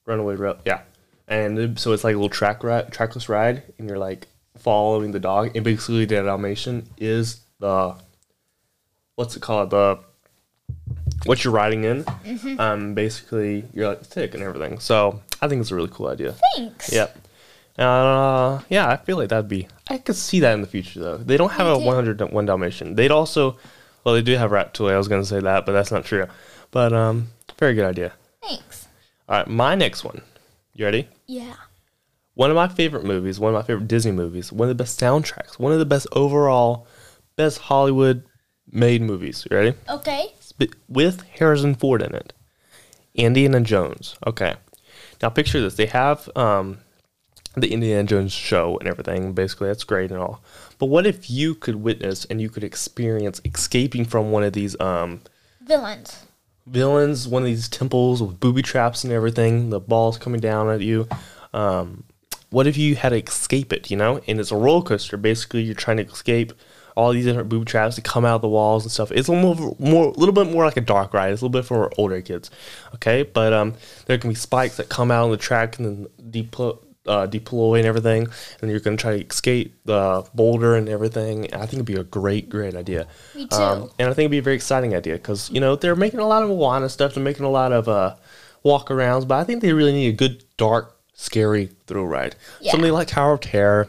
[0.05, 0.59] Runaway Rail.
[0.67, 0.83] Yeah,
[1.29, 4.27] and so it's like a little track trackless ride, and you're like
[4.59, 5.55] following the dog.
[5.55, 7.95] And basically, the Dalmatian is the
[9.15, 10.01] what's it called the
[11.25, 12.05] what you're riding in.
[12.59, 14.79] Um, basically, you're like the tick and everything.
[14.79, 16.35] So I think it's a really cool idea.
[16.57, 16.93] Thanks.
[16.93, 17.17] Yep.
[17.79, 19.67] Uh, yeah, I feel like that'd be.
[19.89, 21.17] I could see that in the future though.
[21.17, 21.85] They don't have Me a too.
[21.87, 22.95] 101 Dalmatian.
[22.95, 23.59] They'd also,
[24.05, 24.93] well, they do have Ratatouille.
[24.93, 26.27] I was gonna say that, but that's not true.
[26.71, 27.29] But um,
[27.59, 28.13] very good idea.
[28.43, 28.87] Thanks.
[29.29, 30.23] All right, my next one.
[30.75, 31.09] You ready?
[31.27, 31.55] Yeah.
[32.35, 34.99] One of my favorite movies, one of my favorite Disney movies, one of the best
[35.01, 36.87] soundtracks, one of the best overall,
[37.37, 38.23] best Hollywood
[38.71, 39.47] made movies.
[39.51, 39.75] You ready?
[39.89, 40.33] Okay.
[40.89, 42.33] With Harrison Ford in it.
[43.15, 44.17] Indiana Jones.
[44.27, 44.55] Okay.
[45.23, 45.77] Now picture this.
[45.77, 46.79] They have um,
[47.57, 49.33] the Indiana Jones show and everything.
[49.33, 50.43] Basically, that's great and all.
[50.79, 54.79] But what if you could witness and you could experience escaping from one of these
[54.81, 55.21] um,
[55.63, 56.25] Villains.
[56.67, 60.81] villains, one of these temples with booby traps and everything, the balls coming down at
[60.81, 61.09] you.
[61.53, 62.05] Um,
[62.51, 64.21] what if you had to escape it, you know?
[64.27, 65.17] And it's a roller coaster.
[65.17, 66.53] Basically, you're trying to escape
[67.01, 69.11] all these different booby traps that come out of the walls and stuff.
[69.11, 71.33] It's a little more, more a little bit more like a dark ride.
[71.33, 72.51] It's a little bit for older kids,
[72.97, 73.23] okay?
[73.23, 76.75] But um, there can be spikes that come out on the track and then deploy,
[77.07, 78.29] uh, deploy and everything,
[78.61, 81.53] and you're gonna try to escape the boulder and everything.
[81.55, 83.07] I think it'd be a great, great idea.
[83.35, 83.57] Me too.
[83.57, 86.21] Um, and I think it'd be a very exciting idea because you know they're making
[86.21, 87.15] a lot of Moana stuff.
[87.15, 88.17] They're making a lot of uh,
[88.63, 92.37] walk-arounds, but I think they really need a good, dark, scary thrill ride.
[92.61, 92.73] Yeah.
[92.73, 93.89] Something like Tower of Terror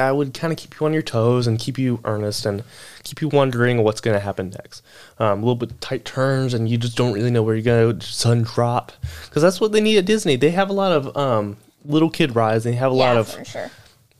[0.00, 2.64] that would kind of keep you on your toes and keep you earnest and
[3.02, 4.82] keep you wondering what's going to happen next.
[5.18, 7.98] Um, a little bit tight turns and you just don't really know where you're going
[7.98, 8.92] to sudden drop
[9.26, 10.36] because that's what they need at Disney.
[10.36, 12.64] They have a lot of um, little kid rides.
[12.64, 13.70] They have a lot of sure.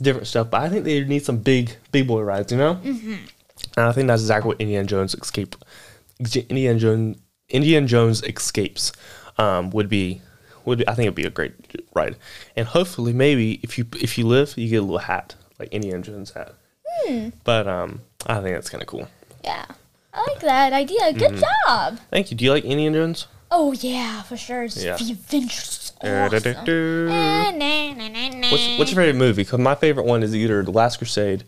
[0.03, 2.75] different stuff, but I think they need some big, big boy rides, you know?
[2.75, 3.15] Mm-hmm.
[3.79, 5.57] And I think that's exactly what Indiana Jones escape,
[6.19, 7.17] Indiana Jones,
[7.49, 8.93] Indiana Jones escapes,
[9.39, 10.21] um, would be,
[10.67, 11.55] would be, I think it'd be a great
[11.95, 12.17] ride,
[12.55, 16.03] and hopefully maybe if you if you live, you get a little hat like Indiana
[16.03, 16.55] Jones hat.
[17.45, 19.09] But um, I think that's kind of cool.
[19.45, 19.65] Yeah.
[20.13, 21.13] I like that idea.
[21.13, 21.69] Good Mm-hmm.
[21.69, 22.01] job.
[22.11, 22.37] Thank you.
[22.37, 23.27] Do you like Indiana Jones?
[23.51, 24.65] Oh yeah, for sure.
[24.65, 24.97] It's Yeah.
[24.97, 26.31] The adventure's awesome.
[28.51, 29.43] What's, what's your favorite movie?
[29.45, 31.45] Because my favorite one is either The Last Crusade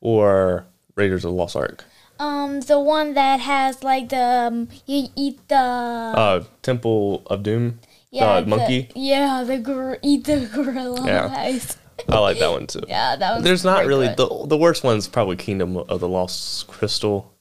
[0.00, 1.84] or Raiders of the Lost Ark.
[2.18, 7.80] Um, the one that has like the um, you eat the Uh, Temple of Doom.
[8.10, 8.90] yeah the monkey.
[8.94, 11.26] yeah the gor- eat the gorilla Yeah.
[11.36, 11.76] eyes.
[12.08, 12.82] I like that one too.
[12.88, 13.44] Yeah, that was.
[13.44, 14.16] There's not really good.
[14.16, 17.32] the the worst one's probably Kingdom of the Lost Crystal,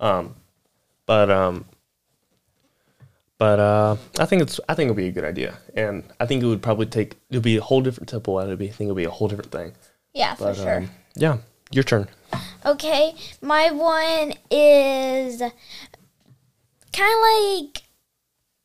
[0.00, 0.34] um,
[1.06, 1.64] but um,
[3.38, 6.42] but uh, I think it's I think it'll be a good idea, and I think
[6.42, 8.88] it would probably take it'll be a whole different temple, and it'd be I think
[8.88, 9.72] it'll be a whole different thing.
[10.14, 10.76] yeah for But sure.
[10.78, 11.38] um, yeah,
[11.70, 12.08] your turn.
[12.66, 15.40] Okay, my one is
[16.92, 17.82] kind of like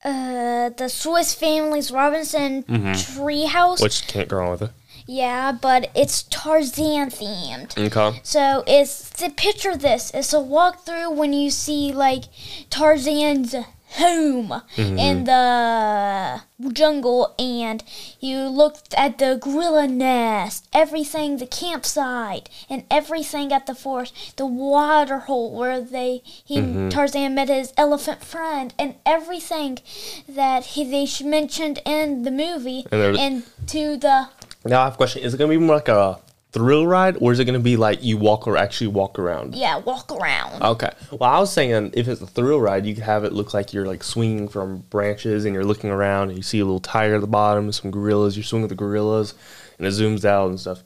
[0.06, 3.82] uh the Swiss Family's Robinson Treehouse.
[3.82, 4.72] Which can't go wrong with it.
[5.06, 7.78] Yeah, but it's Tarzan themed.
[7.78, 8.20] Okay.
[8.24, 10.12] So it's to picture this.
[10.14, 12.24] It's a walkthrough when you see like
[12.70, 13.56] Tarzan's
[13.94, 14.98] home mm-hmm.
[14.98, 17.84] in the jungle and
[18.20, 24.46] you looked at the gorilla nest, everything, the campsite, and everything at the forest, the
[24.46, 26.90] water hole where they he mm-hmm.
[26.90, 29.80] Tarzan met his elephant friend, and everything
[30.28, 34.30] that he they mentioned in the movie, And and to the
[34.66, 36.20] Now I have a question: Is it gonna be more like a
[36.52, 39.56] thrill ride, or is it gonna be like you walk or actually walk around?
[39.56, 40.62] yeah walk around.
[40.62, 40.92] Okay.
[41.12, 43.74] Well, I was saying if it's a thrill ride, you could have it look like
[43.74, 47.16] you're like swinging from branches and you're looking around and you see a little tiger
[47.16, 48.38] at the bottom, some gorillas.
[48.38, 49.34] You're swinging with the gorillas,
[49.78, 50.84] and it zooms out and stuff.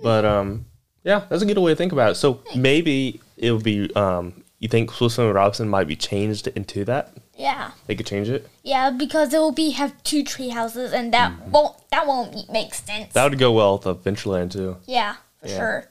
[0.00, 0.66] But um,
[1.04, 2.14] yeah, that's a good way to think about it.
[2.14, 6.84] So maybe it would be um, you think Swiss and Robinson might be changed into
[6.86, 7.12] that?
[7.38, 7.70] Yeah.
[7.86, 8.48] They could change it.
[8.64, 12.74] Yeah, because it will be have two tree houses, and that won't that won't make
[12.74, 13.12] sense.
[13.14, 14.76] That would go well with Adventureland too.
[14.86, 15.56] yeah, for Yeah.
[15.56, 15.84] sure.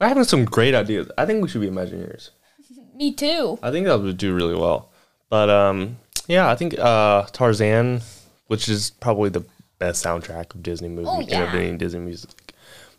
[0.00, 1.10] We're having some great ideas.
[1.18, 2.30] I think we should be Imagineers.
[2.94, 3.58] Me too.
[3.62, 4.90] I think that would do really well.
[5.28, 8.00] But um, yeah, I think uh, Tarzan,
[8.46, 9.44] which is probably the
[9.78, 11.76] best soundtrack of Disney movie, Oh, yeah.
[11.76, 12.30] Disney music.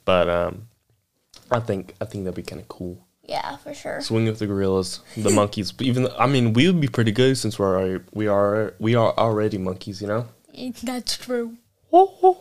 [0.05, 0.67] But um,
[1.49, 3.03] I think I think that'd be kind of cool.
[3.29, 4.01] Yeah, for sure.
[4.01, 5.71] Swing with the gorillas, the monkeys.
[5.79, 9.13] Even I mean, we would be pretty good since we're already, we are we are
[9.17, 10.25] already monkeys, you know.
[10.81, 11.57] That's true.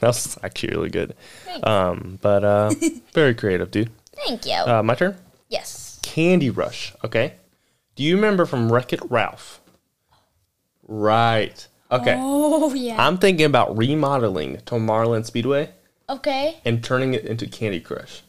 [0.00, 1.14] That's actually really good.
[1.44, 1.64] Thanks.
[1.64, 2.74] Um, but uh,
[3.12, 3.90] very creative, dude.
[4.26, 4.54] Thank you.
[4.54, 5.16] Uh, my turn.
[5.48, 6.00] yes.
[6.02, 6.92] Candy Rush.
[7.04, 7.34] Okay.
[7.94, 9.60] Do you remember from Wreck It Ralph?
[10.88, 11.68] Right.
[11.92, 12.16] Okay.
[12.18, 12.96] Oh yeah.
[12.98, 15.70] I'm thinking about remodeling Tomorrowland Speedway
[16.10, 16.60] okay.
[16.64, 18.22] and turning it into Candy Crush.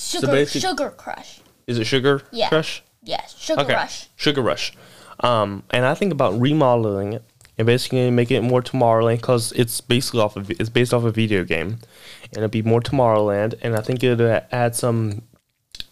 [0.00, 1.40] Sugar basic- Sugar Crush.
[1.66, 2.48] Is it Sugar Yeah.
[2.48, 2.82] Crush?
[3.02, 3.34] Yes.
[3.38, 3.74] Sugar Okay.
[3.74, 4.08] Rush.
[4.16, 4.72] Sugar Rush.
[5.20, 7.22] Um, and I think about remodeling it
[7.58, 11.10] and basically making it more Tomorrowland because it's basically off of it's based off a
[11.10, 11.78] video game,
[12.24, 13.54] and it'd be more Tomorrowland.
[13.62, 15.22] And I think it'd add some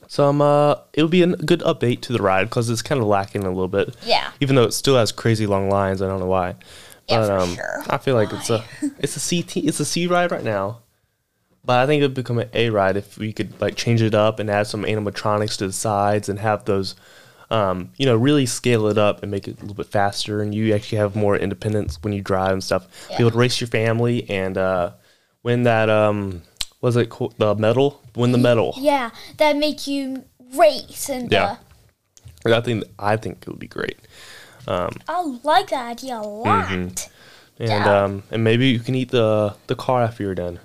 [0.07, 3.45] some uh it'll be a good update to the ride because it's kind of lacking
[3.45, 3.95] a little bit.
[4.05, 4.31] Yeah.
[4.41, 6.55] Even though it still has crazy long lines, I don't know why.
[7.09, 7.85] Yeah, But for um, sure.
[7.89, 8.65] I feel like it's a
[8.99, 10.79] it's a CT it's a C ride right now.
[11.69, 14.39] But I think it'd become an A ride if we could like change it up
[14.39, 16.95] and add some animatronics to the sides and have those,
[17.51, 20.41] um, you know, really scale it up and make it a little bit faster.
[20.41, 22.87] And you actually have more independence when you drive and stuff.
[23.11, 24.93] Be able to race your family and uh,
[25.43, 26.41] win that um,
[26.81, 28.01] was it co- the medal?
[28.17, 28.73] Win the medal.
[28.79, 30.25] Yeah, that make you
[30.57, 31.57] race and Yeah.
[32.47, 33.99] uh, I think I think it would be great.
[34.67, 36.71] Um, I like that idea a lot.
[36.71, 37.09] And
[37.59, 38.05] Yeah.
[38.05, 40.61] um, and maybe you can eat the the car after you're done.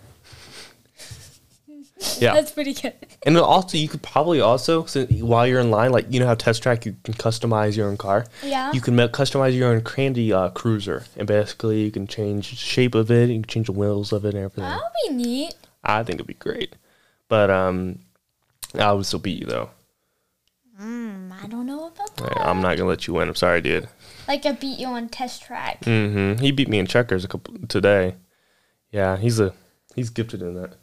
[2.20, 2.34] Yeah.
[2.34, 2.94] That's pretty good.
[3.26, 6.64] And also, you could probably also, while you're in line, like you know how Test
[6.64, 8.26] Track, you can customize your own car.
[8.44, 8.72] Yeah.
[8.72, 12.96] You can customize your own Candy uh, Cruiser, and basically you can change the shape
[12.96, 14.64] of it, you can change the wheels of it, and everything.
[14.64, 15.56] That'll be neat.
[15.84, 16.76] I think it'd be great,
[17.28, 18.00] but um,
[18.78, 19.70] I would still beat you though.
[21.44, 22.40] I don't know about that.
[22.40, 23.28] I'm not gonna let you win.
[23.28, 23.90] I'm sorry, dude.
[24.30, 25.82] Like I beat you on test track.
[25.82, 26.42] Mm-hmm.
[26.42, 28.16] He beat me in checkers a couple today.
[28.92, 29.54] Yeah, he's a
[29.94, 30.76] he's gifted in that.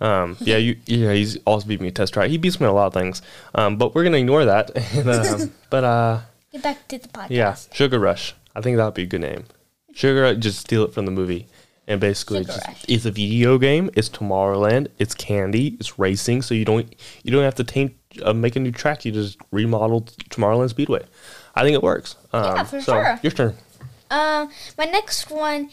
[0.00, 2.30] Um, yeah, you yeah, he's also beat me in test track.
[2.30, 3.22] He beats me in a lot of things.
[3.54, 4.70] Um, but we're gonna ignore that.
[4.96, 6.20] And, um, but uh,
[6.52, 7.26] Get back to the podcast.
[7.30, 8.34] yeah, Sugar Rush.
[8.54, 9.44] I think that would be a good name.
[9.94, 11.46] Sugar Rush, just steal it from the movie.
[11.86, 13.90] And basically, Sugar just, it's a video game.
[13.94, 14.88] It's Tomorrowland.
[14.98, 15.76] It's candy.
[15.80, 16.42] It's racing.
[16.42, 19.04] So you don't you don't have to taint, uh, make a new track.
[19.04, 21.02] You just remodel Tomorrowland Speedway.
[21.54, 22.16] I think it works.
[22.32, 23.20] Um, Yeah, for so sure.
[23.22, 23.54] Your turn.
[24.10, 25.70] Um, my next one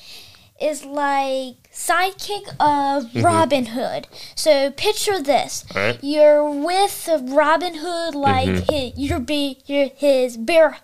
[0.61, 4.07] is like sidekick of Robin Hood.
[4.35, 5.77] So picture this: Mm-hmm.
[5.77, 6.05] Mm-hmm.
[6.05, 10.77] you're with Robin Hood, like hi- you're be you're his bear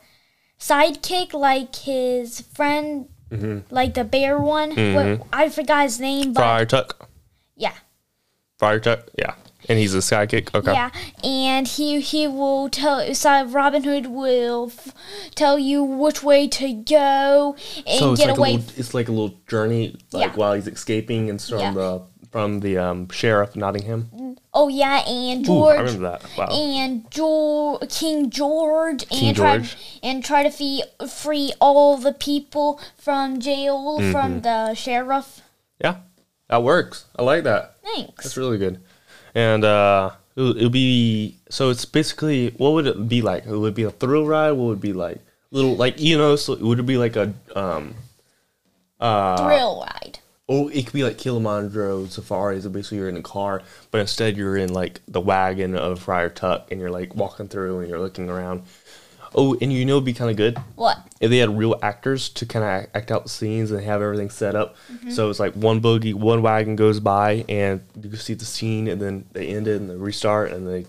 [0.59, 3.07] sidekick, like his friend,
[3.69, 4.69] like the bear one.
[4.93, 6.49] What, I forgot his name, but Mm-hmm.
[6.49, 7.09] Friar Tuck.
[7.55, 7.73] yeah,
[8.57, 9.09] Friar Tuck.
[9.17, 9.33] Yeah.
[9.69, 10.53] And he's a sidekick.
[10.53, 10.73] Okay.
[10.73, 10.89] Yeah,
[11.23, 13.13] and he he will tell.
[13.15, 14.93] So Robin Hood will f-
[15.35, 17.55] tell you which way to go
[17.87, 18.49] and So it's get like away.
[18.49, 20.35] a little, it's like a little journey, like Yeah.
[20.35, 21.73] while he's escaping and from Yeah.
[21.73, 24.35] the from the um, sheriff Nottingham.
[24.55, 26.23] oh yeah, and Ooh, I George remember that.
[26.37, 26.47] Wow.
[26.51, 29.77] and jo- King George King and try George.
[30.01, 34.11] and try to free free all the people from jail Mm-hmm.
[34.11, 35.41] from the sheriff.
[35.81, 35.97] yeah,
[36.49, 37.05] that works.
[37.15, 37.75] I like that.
[37.83, 38.23] Thanks.
[38.23, 38.81] That's really good.
[39.35, 41.69] And uh, it would be so.
[41.69, 43.45] It's basically what would it be like?
[43.45, 44.51] It would be a thrill ride.
[44.51, 45.19] What would it be like?
[45.51, 47.95] Little like you know, so it would it be like a um,
[48.99, 50.19] uh, Thrill ride.
[50.49, 52.63] Oh, it could be like Kilimanjaro safaris.
[52.63, 56.29] So basically, you're in a car, but instead you're in like the wagon of Friar
[56.29, 58.63] Tuck, and you're like walking through and you're looking around.
[59.35, 60.97] Oh, and you know, it'd be kind of good What?
[61.19, 64.29] if they had real actors to kind of act out the scenes and have everything
[64.29, 64.75] set up.
[65.09, 68.87] So it's like one boogie, one wagon goes by, and you can see the scene,
[68.87, 70.85] and then they end it and they restart, and they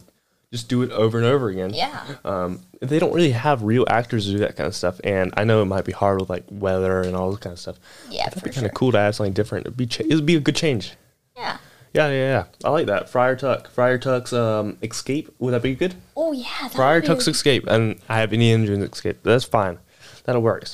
[0.52, 1.72] just do it over and over again.
[1.74, 2.00] Yeah.
[2.24, 5.44] Um, they don't really have real actors to do that kind of stuff, and I
[5.44, 7.76] know it might be hard with like weather and all this kind of stuff.
[8.10, 8.66] Yeah, That'd be kind sure.
[8.68, 9.66] of cool to have something different.
[9.66, 10.92] It'd be cha- it'd be a good change.
[11.36, 11.56] Yeah.
[11.94, 12.44] Yeah, yeah, yeah.
[12.64, 13.08] I like that.
[13.08, 13.70] Friar Tuck.
[13.70, 15.30] Friar Tuck's um, Escape.
[15.38, 15.94] Would that be good?
[16.16, 16.68] Oh yeah.
[16.68, 17.66] Friar be Tuck's Escape.
[17.68, 19.18] And I have Indiana Jones Escape.
[19.22, 19.78] That's fine.
[20.24, 20.64] That'll work.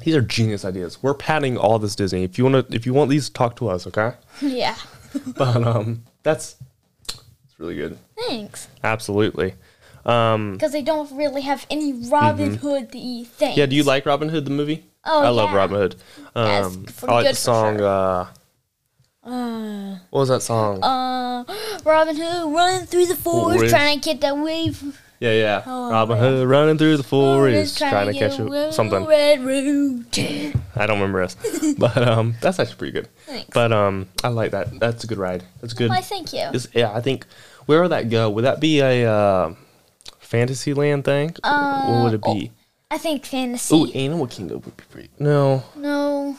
[0.00, 1.02] These are genius ideas.
[1.02, 2.22] We're padding all this Disney.
[2.22, 4.12] If you want to, if you want these, talk to us, okay?
[4.40, 4.76] Yeah.
[5.36, 6.54] But um, that's
[7.02, 7.98] it's really good.
[8.28, 8.68] Thanks.
[8.84, 9.54] Absolutely.
[10.06, 13.38] Um, Because they don't really have any Robin Hood-y things.
[13.38, 13.58] Mm-hmm.
[13.58, 13.66] yeah.
[13.66, 14.84] Do you like Robin Hood the movie?
[15.04, 15.52] Oh, I love.
[15.52, 15.96] Robin Hood.
[16.36, 17.78] Yeah, Um, pretty I like the song.
[17.78, 17.86] sure.
[17.88, 18.26] Uh,
[19.24, 20.82] Uh, what was that song?
[20.82, 21.44] uh,
[21.84, 23.74] Robin Hood running through the forest, Forest.
[23.74, 25.00] trying to get that wave.
[25.20, 25.62] yeah, yeah.
[25.66, 26.32] oh, Robin man.
[26.32, 29.04] Hood running through the forest, Forest, trying to catch a, something.
[29.04, 30.18] Red root.
[30.76, 31.36] I don't remember us,
[31.78, 33.08] but um, that's actually pretty good.
[33.26, 33.50] Thanks.
[33.52, 34.78] But um, I like that.
[34.80, 35.44] That's a good ride.
[35.60, 35.90] That's good.
[35.90, 36.42] Why, thank you.
[36.52, 37.26] Is- yeah, I think
[37.66, 38.30] where would that go?
[38.30, 39.54] Would that be a uh,
[40.20, 41.34] Fantasyland thing?
[41.42, 42.52] what would it be?
[42.90, 43.74] I think fantasy.
[43.74, 45.10] Oh, Animal Kingdom would be pretty.
[45.18, 46.38] No, no.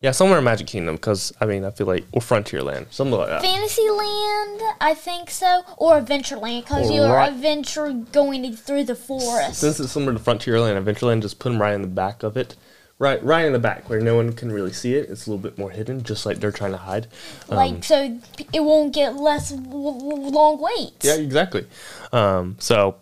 [0.00, 3.28] Yeah, somewhere in Magic Kingdom because I mean I feel like or Frontierland, something like
[3.28, 3.42] that.
[3.42, 5.62] Fantasyland, I think so.
[5.76, 7.32] Or Adventureland, because you're Right.
[7.32, 9.60] adventure going through the forest.
[9.60, 12.54] Since it's similar to Frontierland, Adventureland, just put them right in the back of it.
[13.00, 15.08] Right, right in the back where no one can really see it.
[15.08, 17.06] It's a little bit more hidden, just like they're trying to hide.
[17.48, 18.18] Um, like, so
[18.52, 21.06] it won't get less long waits.
[21.06, 21.64] Yeah, exactly.
[22.12, 22.96] Um, so,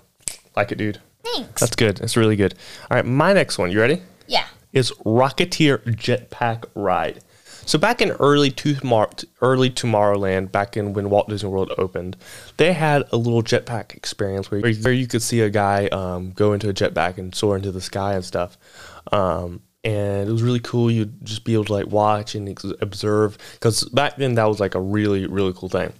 [0.55, 1.01] like it, dude.
[1.25, 1.61] Thanks.
[1.63, 1.97] That's good.
[1.97, 2.53] That's really good.
[2.91, 3.71] All right, my next one.
[3.71, 4.03] You ready?
[4.27, 4.45] yeah.
[4.77, 7.23] Is Rocketeer Jetpack Ride.
[7.65, 9.11] So back in early Tomorrow,
[9.41, 12.15] early Tomorrowland, back in when Walt Disney World opened,
[12.59, 16.53] they had a little jetpack experience where, where you could see a guy um, go
[16.53, 18.59] into a jetpack and soar into the sky and stuff.
[19.12, 20.91] Um, and it was really cool.
[20.91, 22.47] You'd just be able to like watch and
[22.83, 25.95] observe because back then that was like a really really cool thing.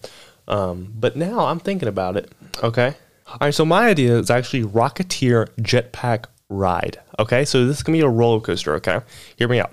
[0.49, 2.31] Um, but now I'm thinking about it.
[2.63, 2.95] Okay.
[3.27, 3.55] All right.
[3.55, 7.01] So my idea is actually Rocketeer Jetpack Ride.
[7.19, 7.45] Okay.
[7.45, 8.75] So this is gonna be a roller coaster.
[8.77, 9.01] Okay.
[9.37, 9.73] Hear me out.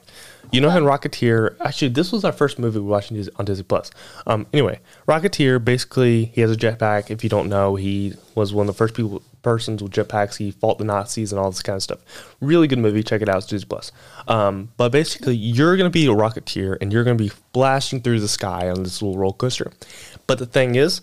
[0.52, 3.64] You know how in Rocketeer, actually, this was our first movie we watched on Disney
[3.64, 3.90] Plus.
[4.28, 7.10] Um, anyway, Rocketeer basically he has a jetpack.
[7.10, 10.38] If you don't know, he was one of the first people persons with jetpacks.
[10.38, 12.36] He fought the Nazis and all this kind of stuff.
[12.40, 13.02] Really good movie.
[13.02, 13.38] Check it out.
[13.38, 13.92] It's Disney Plus.
[14.28, 18.28] Um, but basically, you're gonna be a Rocketeer and you're gonna be blasting through the
[18.28, 19.72] sky on this little roller coaster.
[20.28, 21.02] But the thing is,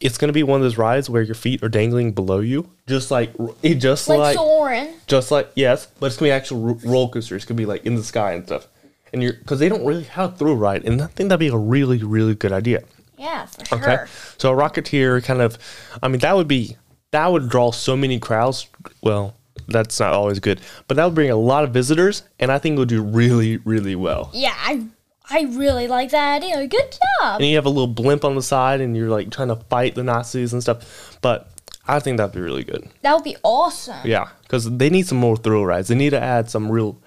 [0.00, 3.10] it's gonna be one of those rides where your feet are dangling below you, just
[3.10, 4.94] like it, just Like, like Soarin'.
[5.06, 7.36] just like yes, but it's gonna be actual ro- roller coaster.
[7.36, 8.66] It's gonna be like in the sky and stuff.
[9.12, 11.48] And you're because they don't really have a thrill ride, and I think that'd be
[11.48, 12.82] a really really good idea.
[13.16, 13.78] Yeah, for sure.
[13.78, 14.04] Okay,
[14.38, 15.56] so a Rocketeer kind of,
[16.02, 16.76] I mean that would be
[17.12, 18.66] that would draw so many crowds.
[19.02, 19.34] Well,
[19.68, 22.74] that's not always good, but that would bring a lot of visitors, and I think
[22.74, 24.30] it would do really really well.
[24.34, 24.84] Yeah, I
[25.30, 26.66] I really like that idea.
[26.66, 27.40] Good job.
[27.40, 29.94] And you have a little blimp on the side, and you're like trying to fight
[29.94, 31.18] the Nazis and stuff.
[31.22, 31.50] But
[31.86, 32.88] I think that'd be really good.
[33.02, 33.96] That would be awesome.
[34.04, 35.88] Yeah, because they need some more thrill rides.
[35.88, 36.98] They need to add some real,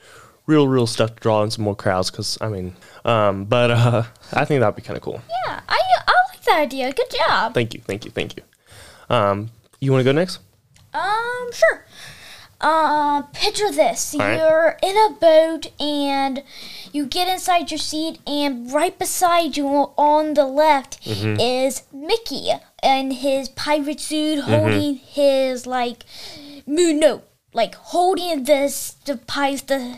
[0.48, 2.10] real, real stuff to draw in some more crowds.
[2.10, 2.76] Because I mean,
[3.06, 4.04] um, but uh,
[4.34, 5.22] I think that'd be kind of cool.
[5.46, 6.94] Yeah, I I like that idea.
[6.94, 7.54] Good job.
[7.54, 8.44] Thank you, thank you, thank you.
[9.10, 10.40] Um, you want to go next?
[10.94, 11.86] Um, sure.
[12.60, 14.16] Uh, picture this.
[14.18, 14.38] Right.
[14.38, 16.42] You're in a boat and
[16.92, 21.40] you get inside your seat, and right beside you on the left Mm-hmm.
[21.40, 22.50] is Mickey
[22.82, 24.52] in his pirate suit Mm-hmm.
[24.52, 26.04] holding his, like,
[26.66, 27.22] moon no,
[27.54, 29.98] like holding this, the pies, the,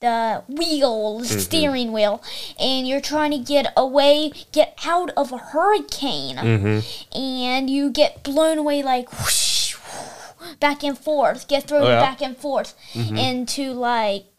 [0.00, 1.38] the wheel, the Mm-hmm.
[1.38, 2.20] steering wheel,
[2.58, 7.16] and you're trying to get away, get out of a hurricane, Mm-hmm.
[7.16, 9.45] and you get blown away like whoosh,
[10.60, 12.00] back and forth, get thrown Oh, yeah?
[12.00, 13.16] back and forth mm-hmm.
[13.16, 14.36] into like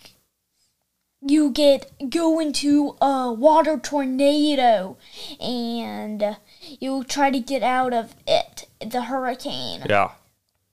[1.21, 4.97] you get go into a water tornado
[5.39, 6.37] and
[6.79, 9.83] you try to get out of it, the hurricane.
[9.89, 10.11] Yeah,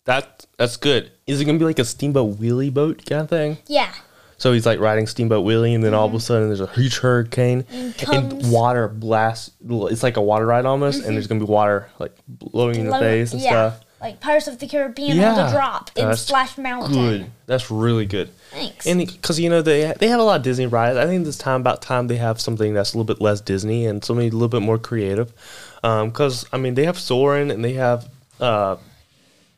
[0.05, 1.13] that that's good.
[1.27, 3.59] Is it gonna be like a Steamboat Willie boat kind of thing?
[3.67, 3.93] Yeah.
[4.37, 6.23] So he's like riding Steamboat Willie, and then all of a mm-hmm.
[6.23, 9.51] sudden there's a huge hurricane, and, comes- water blasts.
[9.67, 11.15] It's like a water ride almost, and mm-hmm.
[11.15, 13.51] there's gonna be water like blowing in the face and yeah.
[13.51, 13.81] stuff.
[14.05, 16.93] Like Pirates of the Caribbean on the drop in That's Splash Mountain.
[16.93, 17.31] Good.
[17.47, 18.29] That's really good.
[18.51, 18.87] Thanks.
[18.87, 21.39] And because you know they they have a lot of Disney rides, I think this
[21.39, 24.31] time about time they have something that's a little bit less Disney and something a
[24.31, 25.33] little bit more creative.
[25.81, 28.09] Because I mean they have Soarin' and they have
[28.41, 28.77] uh,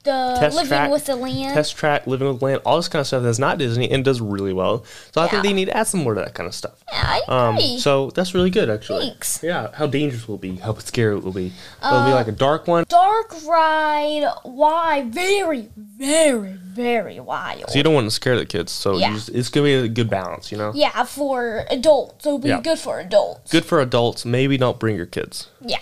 [0.07, 1.53] the Test Living Track- with the Land.
[1.55, 4.03] Test Track, Living with the Land, all this kind of stuff that's not Disney and
[4.03, 4.85] does really well.
[5.12, 6.83] So I think they need to add some more to that kind of stuff.
[6.91, 7.78] yeah, I Um, agree.
[7.78, 9.09] so that's really good actually.
[9.11, 9.41] Thanks.
[9.43, 10.57] Yeah, how dangerous will it be?
[10.57, 11.53] How scary it will be?
[11.85, 12.85] It'll be like a dark one.
[12.89, 15.03] Dark ride, why?
[15.09, 17.68] Very, very, very wild.
[17.70, 18.72] So you don't want to scare the kids.
[18.72, 19.12] So you Yeah.
[19.14, 20.72] just, it's gonna be a good balance, you know.
[20.74, 22.24] yeah, for adults.
[22.24, 22.61] It'll be Yeah.
[22.61, 23.51] good for adults.
[23.51, 24.24] Good for adults.
[24.24, 25.49] Maybe don't bring your kids.
[25.61, 25.78] Yeah.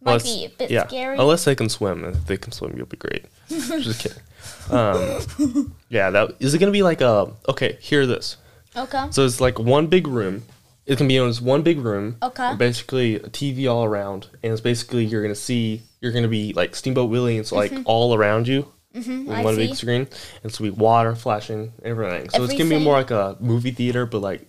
[0.00, 1.18] Might be a bit scary.
[1.18, 2.04] Unless they can swim.
[2.04, 3.26] If they can swim, you'll be great.
[3.80, 4.22] Just kidding.
[4.70, 8.36] Um, yeah, that is it gonna be like a okay, hear this.
[8.76, 9.06] Okay.
[9.10, 10.44] So it's like one big room.
[10.86, 12.16] It can be on this one big room.
[12.22, 12.54] Okay.
[12.56, 16.76] Basically, a TV all around, and it's basically you're gonna see you're gonna be like
[16.76, 18.72] Steamboat Willie, and it's like all around you.
[18.94, 19.66] Mm-hmm, one see.
[19.66, 22.30] big screen, and it's gonna be water flashing, everything.
[22.30, 24.48] So it's gonna be more like a movie theater, but like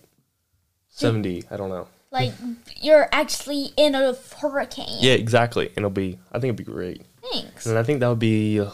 [0.88, 1.44] seventy.
[1.50, 1.88] I don't know.
[2.10, 2.32] Like
[2.80, 4.98] you're actually in a hurricane.
[5.00, 5.68] Yeah, exactly.
[5.68, 6.18] And it'll be.
[6.32, 7.02] I think it'd be great.
[7.32, 7.66] Thanks.
[7.66, 8.66] And I think that would be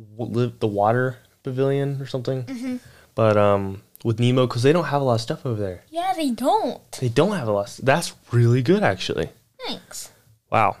[0.00, 2.44] uh, w- li- the water pavilion or something.
[2.44, 2.76] Mm-hmm.
[3.14, 5.82] But um, with Nemo, because they don't have a lot of stuff over there.
[5.90, 6.80] Yeah, they don't.
[7.00, 7.78] They don't have a lot.
[7.78, 9.30] Of, That's really good, actually.
[9.66, 10.10] Thanks.
[10.50, 10.76] Wow,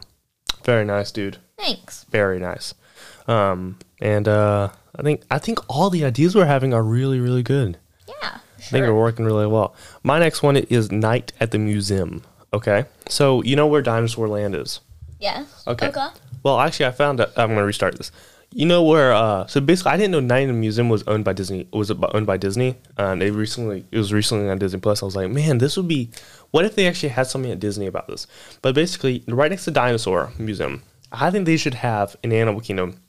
[0.64, 1.38] very nice, dude.
[1.58, 2.04] Thanks.
[2.10, 2.74] Very nice.
[3.28, 7.42] Um, and uh, I think I think all the ideas we're having are really really
[7.42, 7.78] good.
[8.08, 8.14] Yeah.
[8.20, 8.38] Sure.
[8.58, 9.74] I think we're working really well.
[10.02, 12.22] My next one is Night at the Museum.
[12.52, 14.80] Okay, so you know where Dinosaur Land is.
[15.20, 15.44] Yeah.
[15.66, 15.88] Okay.
[15.88, 16.08] Okay.
[16.42, 17.28] Well, actually, I found out.
[17.36, 18.10] I'm going to restart this.
[18.52, 19.12] You know where?
[19.12, 21.68] Uh, so basically, I didn't know Night in the Museum was owned by Disney.
[21.72, 22.76] Was owned by Disney?
[22.96, 23.84] and they recently.
[23.92, 25.02] It was recently on Disney Plus.
[25.02, 26.10] I was like, man, this would be.
[26.50, 28.26] What if they actually had something at Disney about this?
[28.60, 30.82] But basically, right next to Dinosaur Museum,
[31.12, 33.00] I think they should have an Animal Kingdom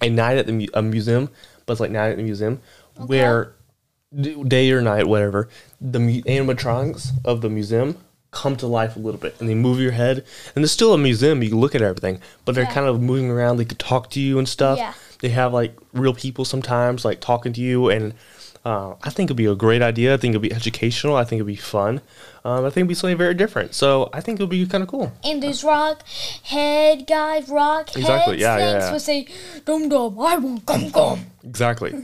[0.00, 1.28] a night at the a museum,
[1.66, 2.60] but it's like night at the museum
[2.96, 3.54] where
[4.46, 5.48] day or night, whatever,
[5.80, 7.96] the animatronics of the museum
[8.30, 10.18] come to life a little bit and they move your head.
[10.54, 12.72] And there's still a museum, you can look at everything, but they're Yeah.
[12.74, 13.56] kind of moving around.
[13.56, 14.78] They could talk to you and stuff.
[14.78, 14.92] Yeah.
[15.20, 17.88] They have like real people sometimes, like talking to you.
[17.88, 18.14] And
[18.64, 20.12] uh, I think it'd be a great idea.
[20.12, 21.16] I think it'd be educational.
[21.16, 22.02] I think it'd be fun.
[22.44, 23.74] Um, I think it'd be something very different.
[23.74, 25.10] So I think it'd be kind of cool.
[25.24, 26.02] And those rock
[26.44, 28.92] head guys, rock Exactly, head yeah, yeah, yeah.
[28.92, 29.26] would say,
[29.64, 31.94] "Dum dum, I want gum gum." Exactly.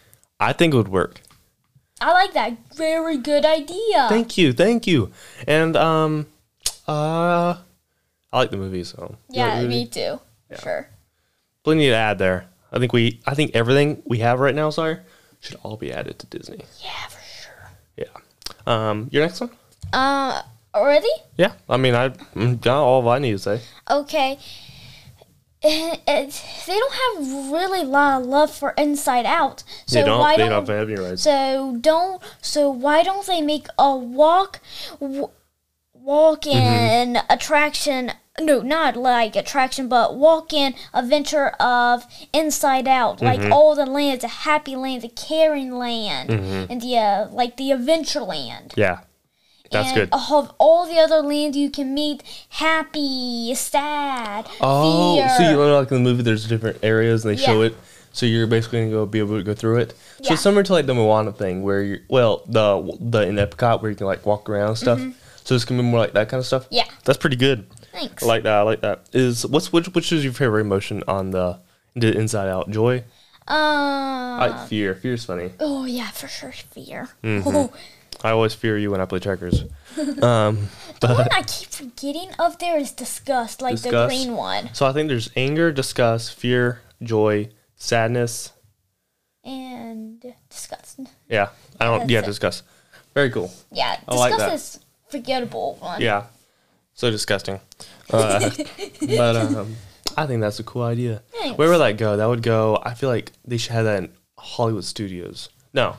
[0.40, 1.20] I think it would work.
[2.00, 2.56] I like that.
[2.74, 4.08] Very good idea.
[4.08, 5.12] Thank you, thank you.
[5.46, 6.26] And um,
[6.88, 7.56] uh,
[8.32, 9.90] I like the movie, so yeah, the me movie?
[9.90, 10.20] too.
[10.60, 10.88] Sure.
[11.62, 12.46] Plenty to add there.
[12.72, 14.98] I think we, I think everything we have right now, sorry,
[15.40, 16.64] should all be added to Disney.
[16.82, 17.70] Yeah, for sure.
[17.96, 18.06] Yeah.
[18.66, 19.50] Um, your next one?
[19.92, 20.42] Uh,
[20.74, 21.08] already?
[21.36, 21.52] Yeah.
[21.68, 23.60] I mean, I mm, got all I need to say.
[23.88, 24.38] Okay.
[25.64, 26.30] Eh, eh,
[26.66, 29.62] they don't have really a lot of love for Inside Out.
[29.86, 30.18] So they don't.
[30.20, 31.22] why they don't, don't have any rights.
[31.22, 32.22] So don't.
[32.42, 34.60] So why don't they make a walk,
[35.00, 35.30] w-
[35.92, 37.32] walk-in Mm-hmm.
[37.32, 38.12] attraction?
[38.40, 43.24] No, not like attraction, but walk-in adventure of Inside Out, Mm-hmm.
[43.42, 46.72] like all the lands, the Happy Land, the Caring Land, Mm-hmm.
[46.72, 48.74] and the uh, like the Adventure Land.
[48.76, 49.00] yeah.
[49.74, 50.08] That's and good.
[50.12, 55.28] Of all the other land you can meet happy, sad, Oh, fear.
[55.36, 57.74] so you know, like in the movie, there's different areas and they show it.
[58.12, 59.90] So you're basically gonna go be able to go through it.
[59.90, 60.32] So Yeah.
[60.34, 63.90] it's similar to like the Moana thing, where you well the the in Epcot where
[63.90, 65.00] you can like walk around and stuff.
[65.44, 66.64] So it's gonna be more like that kind of stuff.
[66.66, 66.74] Mm-hmm.
[66.76, 66.84] Yeah.
[67.04, 67.66] that's pretty good.
[67.92, 68.22] Thanks.
[68.22, 68.54] I like that.
[68.54, 69.06] I like that.
[69.12, 71.58] Is what's which which is your favorite emotion on the
[71.96, 72.70] the Inside Out?
[72.70, 73.04] Joy.
[73.46, 74.94] uh, I like fear.
[74.94, 75.50] Fear's funny.
[75.60, 77.08] oh yeah, for sure, fear.
[77.22, 77.48] Mm-hmm.
[77.48, 77.72] Oh,
[78.24, 79.64] I always fear you when I play checkers.
[79.96, 80.16] the
[81.02, 84.08] one I keep forgetting of there is disgust, like the Disgust?
[84.08, 88.50] green one, So I think there's anger, disgust, fear, joy, sadness.
[89.44, 91.00] and disgust.
[91.28, 91.98] Yeah, I don't.
[92.00, 92.24] That's yeah, it.
[92.24, 92.64] disgust.
[93.12, 93.52] Very cool.
[93.70, 94.54] Yeah, I like disgust that.
[94.54, 96.00] is forgettable one.
[96.00, 96.24] Yeah,
[96.94, 97.60] so disgusting.
[98.10, 98.50] Uh,
[99.06, 99.76] but um,
[100.16, 101.22] I think that's a cool idea.
[101.30, 101.58] Thanks.
[101.58, 102.16] Where would that go?
[102.16, 102.80] That would go.
[102.82, 105.50] I feel like they should have that in Hollywood studios.
[105.74, 105.96] No.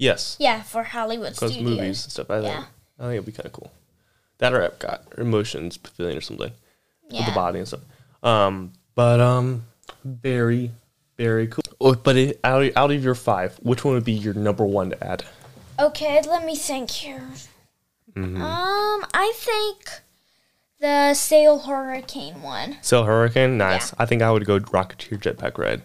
[0.00, 1.70] Yes, Yeah, for Hollywood because Studios.
[1.70, 2.30] movies and stuff.
[2.30, 2.54] I think.
[2.54, 2.64] Yeah.
[2.98, 3.70] I think it'd be kind of cool.
[4.38, 6.52] That or Epcot or Emotions Pavilion or something
[7.10, 7.20] yeah.
[7.20, 7.80] with the body and stuff.
[8.22, 9.64] Um, but um,
[10.04, 10.70] very,
[11.18, 11.62] very cool.
[11.80, 14.64] Oh, but it, out of, out of your five, which one would be your number
[14.64, 15.24] one to add?
[15.78, 17.28] Okay, let me think here.
[18.14, 18.40] Mm-hmm.
[18.40, 20.00] Um, I think
[20.80, 22.78] the Sail Hurricane one.
[22.80, 23.90] Sail Hurricane, nice.
[23.90, 23.96] Yeah.
[23.98, 25.82] I think I would go Rocketeer Jetpack Ride,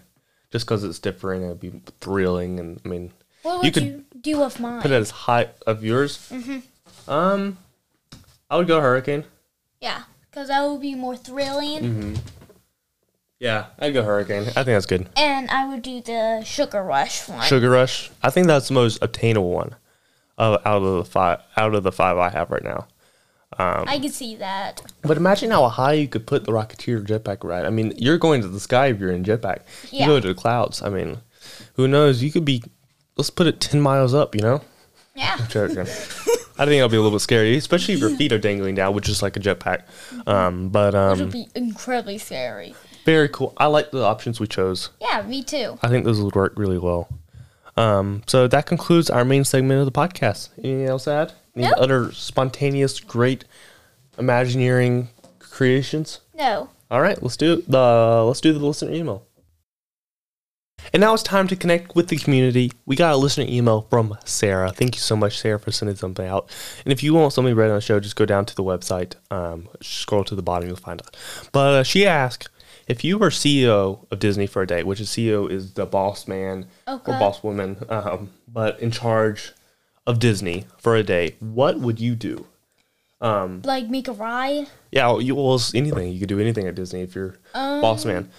[0.52, 2.60] just because it's different and it'd be thrilling.
[2.60, 3.12] And I mean,
[3.46, 4.82] What You would could you, do with mine?
[4.82, 6.18] put it as high of yours.
[6.32, 7.10] Mm-hmm.
[7.12, 7.58] Um,
[8.50, 9.24] I would go Hurricane.
[9.80, 11.84] yeah, because that would be more thrilling.
[11.84, 12.14] Mm-hmm.
[13.40, 14.44] Yeah, I'd go Hurricane.
[14.44, 15.08] I think that's good.
[15.16, 17.46] And I would do the Sugar Rush one.
[17.46, 18.10] Sugar Rush.
[18.24, 19.76] I think that's the most obtainable one,
[20.38, 21.42] of out of the five.
[21.56, 22.88] Out of the five I have right now.
[23.58, 24.82] I could see that.
[25.02, 27.66] But imagine how high you could put the Rocketeer jetpack ride.
[27.66, 29.60] I mean, you're going to the sky if you're in jetpack.
[29.92, 30.08] You Yeah.
[30.08, 30.82] go to the clouds.
[30.82, 31.20] I mean,
[31.76, 32.22] who knows?
[32.24, 32.64] You could be.
[33.18, 34.36] Let's put it ten miles up.
[34.36, 34.62] You know.
[35.16, 35.38] Yeah.
[35.50, 35.80] Joking.
[36.58, 38.94] I think it'll be a little bit scary, especially if your feet are dangling down,
[38.94, 39.84] which is like a jetpack.
[40.28, 42.74] Um, but Which would um, be incredibly scary.
[43.06, 43.54] very cool.
[43.58, 44.90] I like the options we chose.
[45.02, 45.78] Yeah, me too.
[45.84, 47.10] I think those would work really well.
[47.78, 50.50] Um, so that concludes our main segment of the podcast.
[50.58, 51.34] Anything else to add?
[51.58, 51.74] Any Nope.
[51.78, 53.44] other spontaneous, great,
[54.18, 55.10] imagineering,
[55.40, 56.22] creations?
[56.34, 56.70] No.
[56.92, 59.26] All right, let's do the let's do the listener email.
[60.94, 62.72] And now it's time to connect with the community.
[62.86, 64.72] We got a listener email from Sarah.
[64.72, 66.50] Thank you so much, Sarah, for sending something out.
[66.86, 69.14] And if you want something read on the show, just go down to the website.
[69.32, 71.18] Um, scroll to the bottom, you'll find it.
[71.52, 72.50] But uh, she asked
[72.88, 76.28] if you were CEO of Disney for a day, which is CEO is the boss
[76.28, 77.12] man Okay.
[77.12, 79.54] or boss woman, um, but in charge
[80.08, 82.46] of Disney for a day, what would you do?
[83.22, 84.68] Like make a ride?
[84.92, 86.12] Yeah, you well anything.
[86.12, 88.30] You could do anything at Disney if you're boss man.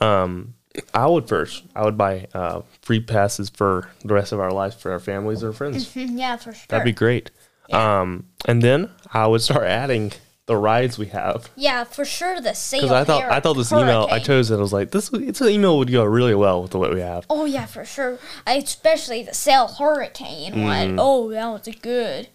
[0.00, 0.54] Um,
[0.92, 1.62] I would first.
[1.74, 5.42] I would buy uh, free passes for the rest of our lives for our families
[5.44, 5.92] or friends.
[5.94, 6.64] Mm, yeah, for sure.
[6.68, 7.30] That'd be great.
[7.72, 10.12] Um, and then I would start adding
[10.46, 12.82] the rides we have yeah, for sure the sail.
[12.82, 14.56] because I thought I thought this email I chose it.
[14.56, 17.00] I was like, this it's an email would go really well with the what we
[17.00, 17.24] have.
[17.30, 18.18] Oh yeah, for sure.
[18.46, 20.62] I, especially the sail hurricane Mm-hmm.
[20.64, 20.96] one.
[21.00, 22.28] Oh, that was good.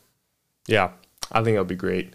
[0.65, 0.91] Yeah,
[1.31, 2.13] I think that would be great.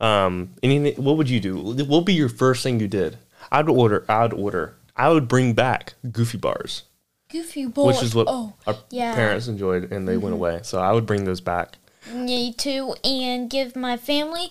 [0.00, 1.02] Um, anything?
[1.02, 1.56] What would you do?
[1.58, 3.18] What would be your first thing you did?
[3.50, 4.04] I'd order.
[4.08, 4.76] I'd order.
[4.96, 6.82] I would bring back Goofy bars.
[7.30, 7.88] Goofy boy.
[7.88, 9.08] which is what Oh, our yeah.
[9.10, 9.16] Mm-hmm.
[9.16, 10.60] parents enjoyed and they went away.
[10.62, 11.76] So I would bring those back.
[12.12, 12.94] me too.
[13.04, 14.50] And give my family,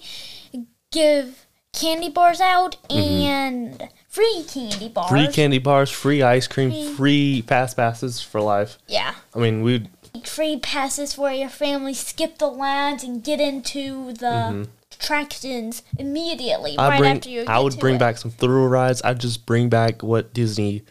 [0.92, 5.08] give candy bars out and free candy bars.
[5.08, 5.16] Mm-hmm.
[5.26, 8.78] Free candy bars, free ice cream, Free- fast passes for life.
[8.88, 9.14] Yeah.
[9.34, 9.90] I mean, we'd
[10.24, 16.80] Free passes where your family skip the lines and get into the attractions immediately Mm-hmm.
[16.80, 17.44] I'd right bring after you.
[17.48, 18.00] I would bring it.
[18.00, 19.02] back some thrill rides.
[19.04, 20.84] I'd just bring back what Disney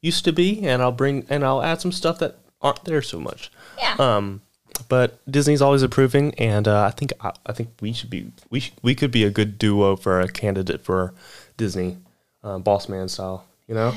[0.00, 3.18] used to be and I'll bring and I'll add some stuff that aren't there so
[3.20, 3.50] much.
[3.78, 3.94] Yeah.
[3.98, 4.42] Um
[4.88, 8.70] but Disney's always improving and uh, I think I, I think we should be we
[8.82, 11.12] we could be a good duo for a candidate for
[11.56, 11.98] Disney
[12.42, 13.92] uh, boss man style, you know?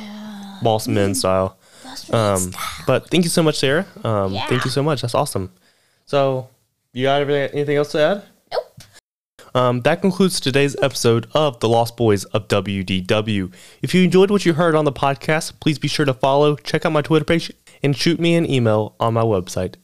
[0.61, 1.57] Boss man style.
[2.11, 2.51] Um,
[2.85, 3.85] but thank you so much, Sarah.
[4.03, 4.45] Um, Yeah.
[4.47, 5.01] Thank you so much.
[5.01, 5.51] That's awesome.
[6.05, 6.49] So,
[6.93, 8.23] you got everything, anything else to add?
[9.55, 9.63] Nope.
[9.63, 13.53] Um, that concludes today's episode of The Lost Boys of WDW.
[13.81, 16.85] If you enjoyed what you heard on the podcast, please be sure to follow, check
[16.85, 17.51] out my Twitter page,
[17.81, 19.75] and shoot me an email on my website.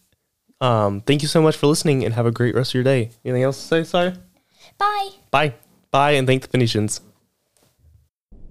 [0.60, 3.12] Um, thank you so much for listening and have a great rest of your day.
[3.24, 4.14] Anything else to say, Sorry.
[4.78, 5.10] Bye.
[5.32, 5.54] Bye.
[5.90, 7.02] Bye, and thank the Phoenicians.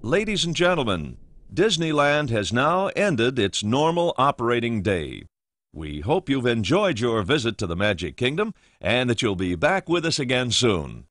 [0.03, 1.19] Ladies and gentlemen,
[1.53, 5.25] Disneyland has now ended its normal operating day.
[5.73, 9.89] We hope you've enjoyed your visit to the Magic Kingdom and that you'll be back
[9.89, 11.05] with us again soon.